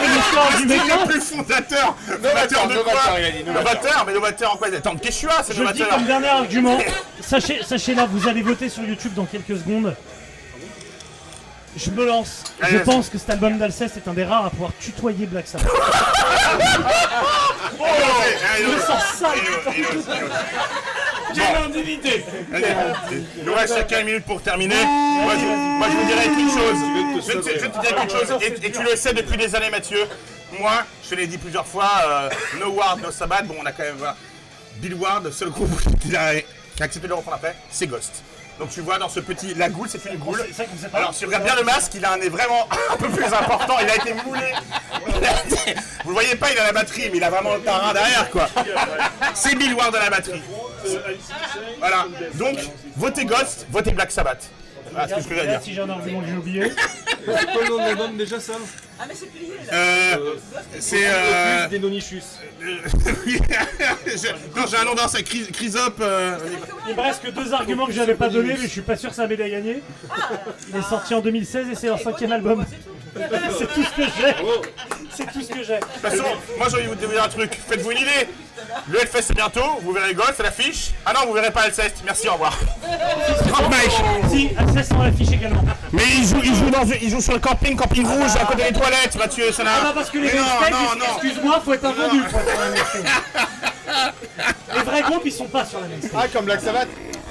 C'est 0.00 0.08
l'histoire 0.08 0.48
du 0.50 0.56
C'est 0.56 0.64
métal. 0.66 0.98
le 1.04 1.06
plus 1.12 1.20
fondateur 1.20 1.96
Novateur 2.20 2.66
de 2.68 2.74
novateur, 2.74 3.02
quoi 3.04 3.20
il 3.20 3.44
novateur. 3.44 3.54
Novateur, 3.54 4.04
mais 4.06 4.12
novateur 4.12 4.52
en 4.52 4.56
quoi 4.56 4.68
Attends, 4.74 4.96
Quechua, 4.96 5.42
c'est 5.44 5.54
Je 5.54 5.62
le 5.62 5.72
dis 5.72 5.80
novateur 5.82 5.88
comme 5.98 6.06
dernier 6.06 6.28
argument. 6.28 6.78
Sachez, 7.20 7.60
sachez 7.64 7.94
là, 7.94 8.06
vous 8.10 8.28
allez 8.28 8.42
voter 8.42 8.68
sur 8.68 8.82
YouTube 8.82 9.14
dans 9.14 9.26
quelques 9.26 9.56
secondes. 9.56 9.94
Je 11.76 11.90
me 11.90 12.06
lance. 12.06 12.42
Allez, 12.60 12.72
Je 12.72 12.76
vas-y. 12.78 12.86
pense 12.86 13.08
que 13.08 13.18
cet 13.18 13.30
album 13.30 13.58
d'Alceste 13.58 13.96
est 13.96 14.08
un 14.08 14.14
des 14.14 14.24
rares 14.24 14.46
à 14.46 14.50
pouvoir 14.50 14.70
tutoyer 14.80 15.26
Black 15.26 15.46
Sabbath. 15.48 15.68
Oh, 17.80 17.84
Je 18.58 18.62
me 18.64 18.72
allez, 18.72 18.80
sens 18.80 19.22
allez, 21.30 22.66
allez. 22.66 22.66
Allez, 23.08 23.22
il 23.38 23.44
nous 23.44 23.54
reste 23.54 23.74
chacun 23.76 24.00
une 24.00 24.06
minute 24.06 24.24
pour 24.24 24.42
terminer. 24.42 24.74
Moi 24.84 25.32
je, 25.38 25.44
moi, 25.44 25.86
je 25.90 25.96
vous 25.96 26.04
dirais 26.06 26.26
qu'une 26.26 26.50
chose. 26.50 26.76
Je 27.26 27.32
vais 27.32 27.40
te, 27.40 27.48
je 27.58 27.64
vais 27.64 27.68
te 27.70 27.80
dire 27.80 27.96
qu'une 27.96 28.10
chose, 28.10 28.42
et, 28.42 28.66
et 28.66 28.72
tu 28.72 28.82
le 28.82 28.96
sais 28.96 29.12
depuis 29.12 29.36
des 29.36 29.54
années, 29.54 29.70
Mathieu. 29.70 30.06
Moi, 30.60 30.72
je 31.02 31.10
te 31.10 31.14
l'ai 31.16 31.26
dit 31.26 31.38
plusieurs 31.38 31.66
fois, 31.66 31.90
euh, 32.06 32.30
no 32.60 32.70
Ward, 32.70 33.00
no 33.02 33.10
Sabbath, 33.10 33.46
bon, 33.46 33.56
on 33.60 33.66
a 33.66 33.72
quand 33.72 33.82
même. 33.82 33.96
Voilà. 33.96 34.16
Bill 34.76 34.94
Ward, 34.94 35.24
le 35.24 35.32
seul 35.32 35.50
groupe 35.50 35.70
qui 36.00 36.14
a, 36.16 36.34
qui 36.34 36.82
a 36.82 36.84
accepté 36.84 37.06
de 37.06 37.08
le 37.08 37.14
reprendre 37.14 37.36
après, 37.36 37.56
c'est 37.70 37.86
Ghost. 37.86 38.22
Donc 38.58 38.70
tu 38.70 38.82
vois 38.82 38.98
dans 38.98 39.08
ce 39.08 39.18
petit. 39.18 39.52
La 39.54 39.68
goule, 39.68 39.88
c'est 39.88 40.04
une 40.08 40.16
goule. 40.18 40.40
Alors, 40.92 41.12
si 41.12 41.20
tu 41.20 41.26
regardes 41.26 41.42
bien 41.44 41.56
le 41.56 41.64
masque, 41.64 41.92
il 41.96 42.04
a 42.04 42.12
un 42.12 42.18
nez 42.18 42.28
vraiment 42.28 42.68
un 42.92 42.96
peu 42.96 43.08
plus 43.08 43.24
important. 43.24 43.74
Il 43.82 43.90
a 43.90 43.96
été 43.96 44.14
moulé. 44.24 44.52
Été- 45.08 45.74
Vous 46.04 46.10
le 46.10 46.14
voyez 46.14 46.36
pas, 46.36 46.52
il 46.52 46.58
a 46.58 46.64
la 46.66 46.72
batterie, 46.72 47.08
mais 47.10 47.16
il 47.16 47.24
a 47.24 47.30
vraiment 47.30 47.54
le 47.54 47.60
terrain 47.62 47.92
derrière, 47.92 48.30
quoi. 48.30 48.48
C'est 49.34 49.56
Bill 49.56 49.74
Ward 49.74 49.92
de 49.92 49.98
la 49.98 50.08
batterie. 50.10 50.42
Voilà. 51.78 52.06
Donc, 52.34 52.58
votez 52.96 53.24
Ghost, 53.24 53.66
votez 53.70 53.92
Black 53.92 54.10
Sabbath. 54.10 54.48
Voilà 54.92 55.08
ce 55.08 55.14
que 55.14 55.20
je 55.22 55.28
peux 55.28 55.34
dire. 55.34 55.42
Regarde 55.44 55.62
si 55.64 55.74
j'ai 55.74 55.80
un 55.80 55.90
argument 55.90 56.20
que 56.20 56.26
j'ai 56.28 56.36
oublié. 56.36 56.72
C'est 57.26 57.46
quoi 57.52 57.62
le 57.62 57.68
nom 57.70 57.76
de 57.76 57.80
l'album 57.88 58.16
déjà 58.16 58.38
ça 58.38 58.52
Euh, 59.72 60.16
c'est. 60.78 61.06
Euh, 61.06 61.68
Denonichus. 61.68 62.22
euh, 62.62 62.76
je- 64.06 64.58
non, 64.60 64.66
j'ai 64.70 64.76
un 64.76 64.84
nom 64.84 64.94
dans 64.94 65.08
c'est 65.08 65.22
Chris- 65.22 65.50
Chrysop. 65.50 65.94
euh, 66.00 66.38
Il 66.88 66.94
me 66.94 67.00
reste 67.00 67.22
que 67.22 67.30
deux 67.30 67.52
arguments 67.54 67.86
que 67.86 67.92
j'avais 67.92 68.14
pas 68.14 68.28
donnés, 68.28 68.54
mais 68.58 68.66
je 68.66 68.70
suis 68.72 68.82
pas 68.82 68.96
sûr 68.96 69.08
que 69.10 69.16
ça 69.16 69.26
m'aide 69.26 69.40
à 69.40 69.48
gagner. 69.48 69.82
Il 70.68 70.76
est 70.76 70.82
sorti 70.82 71.14
en 71.14 71.20
2016 71.20 71.68
et 71.70 71.74
c'est 71.74 71.86
leur 71.88 71.98
cinquième 71.98 72.32
album. 72.32 72.64
C'est 73.16 73.72
tout 73.72 73.82
ce 73.84 73.96
que 73.96 74.02
j'ai. 74.02 74.34
C'est 75.16 75.32
tout 75.32 75.42
ce 75.42 75.48
que 75.48 75.62
j'ai. 75.62 75.76
De 75.76 75.80
toute 75.80 76.02
façon, 76.02 76.24
moi 76.58 76.66
j'ai 76.68 76.76
envie 76.76 76.96
de 76.96 77.06
vous 77.06 77.12
dire 77.12 77.22
un 77.22 77.28
truc. 77.28 77.58
Faites-vous 77.68 77.90
une 77.92 77.98
idée. 77.98 78.28
Le 78.88 79.00
Hellfest 79.00 79.22
c'est 79.22 79.34
bientôt, 79.34 79.78
vous 79.82 79.92
verrez 79.92 80.14
Ghost 80.14 80.40
à 80.40 80.44
l'affiche. 80.44 80.90
Ah 81.04 81.12
non, 81.12 81.26
vous 81.26 81.32
verrez 81.32 81.50
pas 81.50 81.66
Hellfest. 81.66 81.94
Merci, 82.04 82.28
au 82.28 82.32
revoir. 82.32 82.58
Franck 83.48 83.70
Mike. 83.70 83.92
Si, 84.30 84.50
accès 84.56 84.82
sans 84.82 85.02
l'affiche 85.02 85.30
également. 85.32 85.64
Mais 85.92 86.02
il 86.18 86.26
joue, 86.26 86.40
il, 86.42 86.54
joue 86.54 86.70
dans, 86.70 86.82
il 86.84 87.10
joue 87.10 87.20
sur 87.20 87.32
le 87.34 87.38
camping, 87.38 87.76
camping 87.76 88.06
rouge, 88.06 88.30
à 88.40 88.44
côté 88.44 88.64
des 88.64 88.72
toilettes, 88.72 89.16
Mathieu, 89.16 89.52
ça 89.52 89.62
n'a... 89.64 89.70
Ah 89.76 89.82
bah 89.84 89.92
parce 89.94 90.10
que 90.10 90.18
les 90.18 90.32
Mais 90.32 90.38
non, 90.38 90.44
non, 90.70 90.98
non. 90.98 91.04
excuse-moi, 91.14 91.62
faut 91.64 91.72
être 91.74 91.84
un 91.84 91.92
vendu 91.92 92.20
pour 92.22 92.40
être 92.40 92.50
sur 92.50 92.60
la 92.60 92.70
main 92.70 92.76
stage. 92.76 94.12
Les 94.74 94.82
vrais 94.82 95.02
groupes, 95.02 95.22
ils 95.24 95.32
sont 95.32 95.46
pas 95.46 95.64
sur 95.64 95.80
la 95.80 95.86
main 95.86 95.98
stage. 96.00 96.10
Ah, 96.16 96.28
comme 96.32 96.44
Black 96.46 96.60
Sabbath 96.60 96.88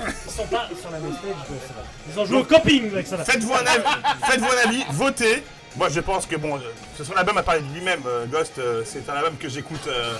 Ils 0.07 0.31
sont 0.31 0.45
pas 0.45 0.69
sur 0.79 0.91
la 0.91 0.99
main 0.99 1.11
stage. 1.11 1.57
Sabbath. 1.67 1.85
Ils 2.09 2.19
ont 2.19 2.25
joué 2.25 2.37
au 2.37 2.43
camping 2.43 2.91
avec 2.91 3.07
ça. 3.07 3.17
Faites-vous 3.17 3.53
un, 3.53 3.57
avis, 3.57 3.83
faites-vous 4.27 4.45
un 4.47 4.69
avis, 4.69 4.85
votez. 4.91 5.43
Moi 5.75 5.89
je 5.89 5.99
pense 5.99 6.25
que 6.25 6.35
bon, 6.35 6.59
ce 6.97 7.03
son 7.03 7.13
album 7.13 7.37
a 7.37 7.43
parlé 7.43 7.61
de 7.61 7.73
lui-même, 7.73 8.01
euh, 8.05 8.25
Ghost, 8.27 8.53
euh, 8.59 8.83
c'est 8.85 9.09
un 9.09 9.13
album 9.15 9.35
que 9.37 9.49
j'écoute... 9.49 9.87
euh, 9.87 10.13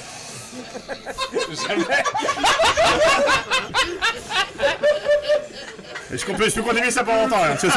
Jamais. 1.67 1.83
Est-ce 6.13 6.25
qu'on 6.25 6.33
peut, 6.35 6.47
je 6.49 6.55
peux 6.55 6.61
continuer 6.61 6.91
ça 6.91 7.03
pendant 7.03 7.23
longtemps 7.23 7.43
hein, 7.43 7.55
Vous 7.59 7.67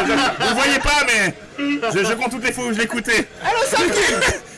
ne 0.51 0.55
voyez 0.55 0.79
pas, 0.79 1.05
mais 1.07 1.35
je, 1.59 2.05
je 2.05 2.13
compte 2.15 2.31
toutes 2.31 2.45
les 2.45 2.53
fois 2.53 2.65
où 2.67 2.73
je 2.73 2.79
l'écoutais. 2.79 3.27
Alors, 3.43 3.63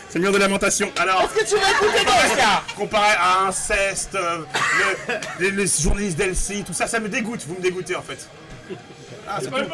C'est 0.09 0.15
le 0.19 0.21
mur 0.23 0.33
de 0.33 0.39
lamentation. 0.39 0.91
Alors, 0.99 1.23
est-ce 1.23 1.45
que 1.45 1.49
tu 1.49 1.61
vas 1.61 1.71
écouter 1.71 2.43
Comparé 2.77 3.13
à 3.19 3.43
Inceste, 3.47 4.15
euh, 4.17 4.39
le- 5.09 5.15
les, 5.39 5.51
les 5.53 5.67
journalistes 5.81 6.17
d'Elsie, 6.17 6.65
tout 6.67 6.73
ça, 6.73 6.87
ça 6.89 6.99
me 6.99 7.09
dégoûte. 7.09 7.45
Vous 7.47 7.55
me 7.55 7.61
dégoûtez 7.61 7.95
en 7.95 8.03
fait. 8.03 8.27
Ah, 9.31 9.39
c'est 9.43 9.51
pas 9.51 9.59
le 9.61 9.67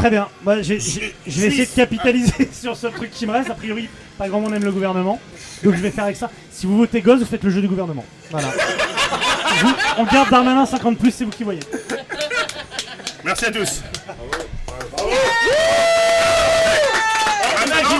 Très 0.00 0.10
bien. 0.10 0.28
Moi, 0.44 0.62
j'ai- 0.62 0.80
j'ai- 0.80 1.14
je 1.26 1.40
vais 1.40 1.46
essayer 1.48 1.66
de 1.66 1.70
capitaliser 1.70 2.50
sur 2.52 2.76
ce 2.76 2.88
truc 2.88 3.10
qui 3.10 3.26
me 3.26 3.32
reste. 3.32 3.50
A 3.50 3.54
priori, 3.54 3.88
pas 4.18 4.28
grand 4.28 4.40
monde 4.40 4.54
aime 4.54 4.64
le 4.64 4.72
gouvernement. 4.72 5.20
Donc 5.62 5.74
je 5.76 5.80
vais 5.80 5.90
faire 5.90 6.04
avec 6.04 6.16
ça. 6.16 6.30
Si 6.50 6.66
vous 6.66 6.76
votez 6.78 7.00
gosse, 7.00 7.20
vous 7.20 7.26
faites 7.26 7.44
le 7.44 7.50
jeu 7.50 7.60
du 7.60 7.68
gouvernement. 7.68 8.04
Voilà. 8.30 8.48
Vous- 9.62 9.74
on 9.98 10.04
garde 10.04 10.30
Darmanin 10.30 10.66
50 10.66 10.98
plus, 10.98 11.10
c'est 11.12 11.24
vous 11.24 11.30
qui 11.30 11.44
voyez. 11.44 11.60
Merci 13.24 13.44
à 13.46 13.50
tous. 13.50 13.82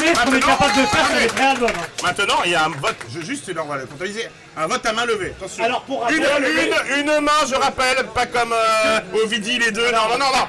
Imaginez 0.01 0.15
ce 0.15 0.25
qu'on 0.25 0.35
est 0.37 0.41
capable 0.41 0.77
de 0.81 0.87
faire 0.87 1.07
sur 1.07 1.17
les 1.19 1.27
vrais 1.27 1.45
albums. 1.47 1.71
Maintenant, 2.03 2.35
il 2.45 2.51
y 2.51 2.55
a 2.55 2.65
un 2.65 2.69
vote, 2.71 2.97
je, 3.15 3.21
juste, 3.21 3.53
va 3.53 3.77
le 3.77 3.87
comptabiliser, 3.87 4.29
un 4.57 4.67
vote 4.67 4.85
à 4.87 4.93
main 4.93 5.05
levée. 5.05 5.35
Attention. 5.39 5.65
Alors, 5.65 5.83
pour 5.83 6.07
une, 6.11 6.17
une, 6.17 7.01
une 7.01 7.21
main, 7.21 7.31
je 7.49 7.55
rappelle, 7.55 8.07
pas 8.15 8.27
comme 8.27 8.53
euh, 8.53 9.01
Ovidie 9.25 9.59
les 9.59 9.71
deux. 9.71 9.91
Non, 9.93 10.09
non, 10.11 10.19
non, 10.19 10.27
non. 10.33 10.47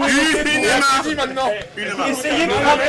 Une, 0.06 0.48
une 0.48 0.62
main. 0.66 1.14
maintenant 1.16 1.50
Une 1.76 1.94
main. 1.94 2.06
Essayez 2.06 2.46
de, 2.46 2.52
prendre, 2.52 2.82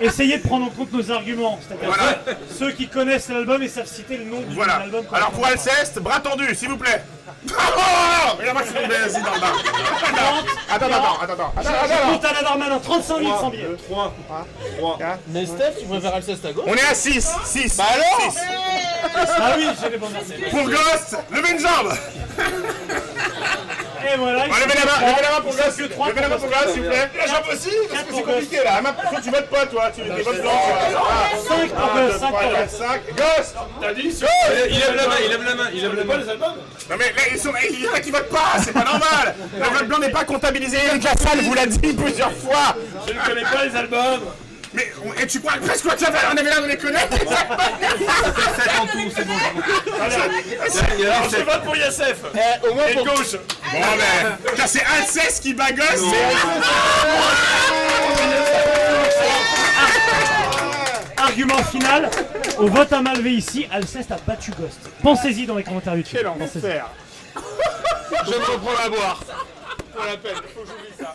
essayez 0.00 0.38
de 0.38 0.42
prendre 0.46 0.66
en 0.66 0.70
compte 0.70 0.92
nos 0.92 1.10
arguments. 1.10 1.58
C'est-à-dire 1.66 1.88
Voilà. 1.88 2.18
ceux 2.58 2.72
qui 2.72 2.88
connaissent 2.88 3.28
l'album 3.28 3.62
et 3.62 3.68
savent 3.68 3.86
citer 3.86 4.16
le 4.16 4.24
nom 4.24 4.40
du 4.40 4.54
Voilà. 4.54 4.76
album. 4.76 5.04
qu'on 5.06 5.14
Alors 5.16 5.30
pour 5.30 5.46
Alceste, 5.46 5.98
bras 6.00 6.20
tendu, 6.20 6.54
s'il 6.54 6.68
vous 6.68 6.76
plaît. 6.78 7.02
Il 8.40 8.48
a 8.48 8.52
vas-y 8.52 9.22
dans 9.22 9.34
le 9.34 9.40
bas. 9.40 9.46
Attends, 10.68 10.86
attends, 10.86 10.96
attends, 10.96 11.22
attends, 11.22 11.52
attends, 11.56 11.70
attends. 11.84 12.12
Compte 12.12 12.24
à 12.24 12.32
la 12.32 12.42
Darmanin, 12.42 12.78
35 12.78 13.18
000 13.18 13.40
sans 13.40 13.50
billets. 13.50 13.66
3. 13.88 14.14
Mais 15.28 15.46
Steph, 15.46 15.72
tu 15.80 15.86
préfères 15.86 16.14
Alceste 16.14 16.44
à 16.44 16.52
gauche 16.52 16.64
On 16.66 16.74
est 16.74 16.86
à 16.90 16.94
6, 16.94 17.34
6. 17.44 17.76
Bah 17.76 17.84
alors 17.94 18.34
Ah 19.38 19.54
oui, 19.56 19.66
j'ai 19.78 19.84
arguments. 19.86 20.08
Pour 20.50 20.64
Ghost, 20.64 21.16
levez 21.30 21.52
une 21.52 21.60
jambe. 21.60 21.92
Et 24.12 24.16
voilà. 24.16 24.46
Bon, 24.46 24.54
levez 24.54 24.74
la 24.78 24.84
main, 24.84 25.00
levez 25.00 25.22
la 25.22 25.30
main 25.30 25.40
pour 25.40 25.54
la 25.56 25.64
Ghost, 25.66 26.74
s'il 26.74 26.82
vous 26.82 26.88
plaît. 26.88 27.10
La 27.18 27.26
jambe 27.26 27.44
aussi, 27.52 27.70
parce 27.90 28.02
que 28.04 28.14
c'est 28.14 28.22
compliqué 28.22 28.56
là. 28.64 28.80
Toi, 28.82 29.20
tu 29.22 29.30
votes 29.30 29.50
pas, 29.50 29.66
toi. 29.66 29.90
Tu 29.94 30.00
es 30.02 30.22
votes 30.22 30.40
blanc. 30.40 30.50
5 31.48 31.70
pour 31.70 31.94
Gosse, 31.94 32.20
5 32.20 32.30
pour 32.30 32.40
Gosse. 32.40 32.78
5. 32.78 33.02
Ghost 33.16 33.54
T'as 33.80 33.94
dit 33.94 34.14
Il 34.70 34.78
lève 34.78 34.96
la 34.96 35.06
main, 35.08 35.14
il 35.24 35.30
lève 35.30 35.44
la 35.44 35.54
main, 35.54 35.70
il 35.72 35.82
lève 35.82 35.94
la 35.94 36.04
main. 36.04 36.16
Non 36.88 36.96
mais 36.98 37.06
là, 37.06 37.22
ils 37.32 37.38
sont, 37.38 37.52
il 37.68 37.80
y 37.82 37.88
en 37.88 37.92
a 37.94 38.00
qui 38.00 38.10
votent 38.10 38.28
pas, 38.28 38.52
c'est 38.62 38.72
pas 38.72 38.84
normal 38.84 39.34
Le 39.58 39.64
vote 39.64 39.88
blanc 39.88 39.98
n'est 39.98 40.10
pas 40.10 40.24
comptabilisé, 40.24 40.78
Eric 40.86 41.02
Lassalle 41.02 41.40
vous 41.42 41.54
l'a 41.54 41.66
dit 41.66 41.92
plusieurs 41.94 42.32
fois 42.32 42.76
Je 43.06 43.12
ne 43.12 43.18
connais 43.20 43.42
pas 43.42 43.64
les 43.64 43.76
albums. 43.76 44.20
Mais, 44.74 44.92
et 45.22 45.26
tu 45.26 45.40
crois 45.40 45.54
presque 45.64 45.88
que 45.88 45.96
tu 45.96 46.04
avais, 46.04 46.18
on 46.30 46.36
avait 46.36 46.42
l'air 46.42 46.60
de 46.62 46.66
les 46.68 46.76
connaître 46.76 47.08
les 47.12 47.26
albums 47.26 47.56
7 48.58 48.80
en 48.80 48.86
tout, 48.86 49.10
c'est 49.16 49.26
bon. 49.26 49.34
Je 51.30 51.36
vote 51.42 51.62
pour 51.64 51.76
Yassef 51.76 52.16
Eh, 52.34 52.68
Au 52.68 52.74
moins 52.74 52.86
Et 52.86 52.94
pour 52.94 53.04
gauche 53.06 53.36
Bon 53.72 53.80
ben, 53.80 54.66
c'est 54.66 54.84
Alceste 54.84 55.42
qui 55.42 55.54
bagasse 55.54 56.02
Argument 61.16 61.62
final, 61.64 62.10
au 62.58 62.68
vote 62.68 62.92
à 62.92 63.02
Malvé 63.02 63.32
ici, 63.32 63.66
Alceste 63.70 64.12
a 64.12 64.18
battu 64.26 64.52
Ghost. 64.52 64.78
Pensez-y 65.02 65.46
dans 65.46 65.56
les 65.56 65.64
commentaires 65.64 65.96
YouTube. 65.96 66.18
Quel 66.18 66.28
enfer 66.28 66.86
Je 68.24 68.30
me 68.30 68.44
reprends 68.52 68.84
à 68.84 68.88
boire. 68.88 69.20
Pour 69.92 70.04
la 70.04 70.16
peine, 70.16 70.34
faut 70.54 70.60
que 70.60 70.68
j'oublie 70.68 70.94
ça. 70.98 71.14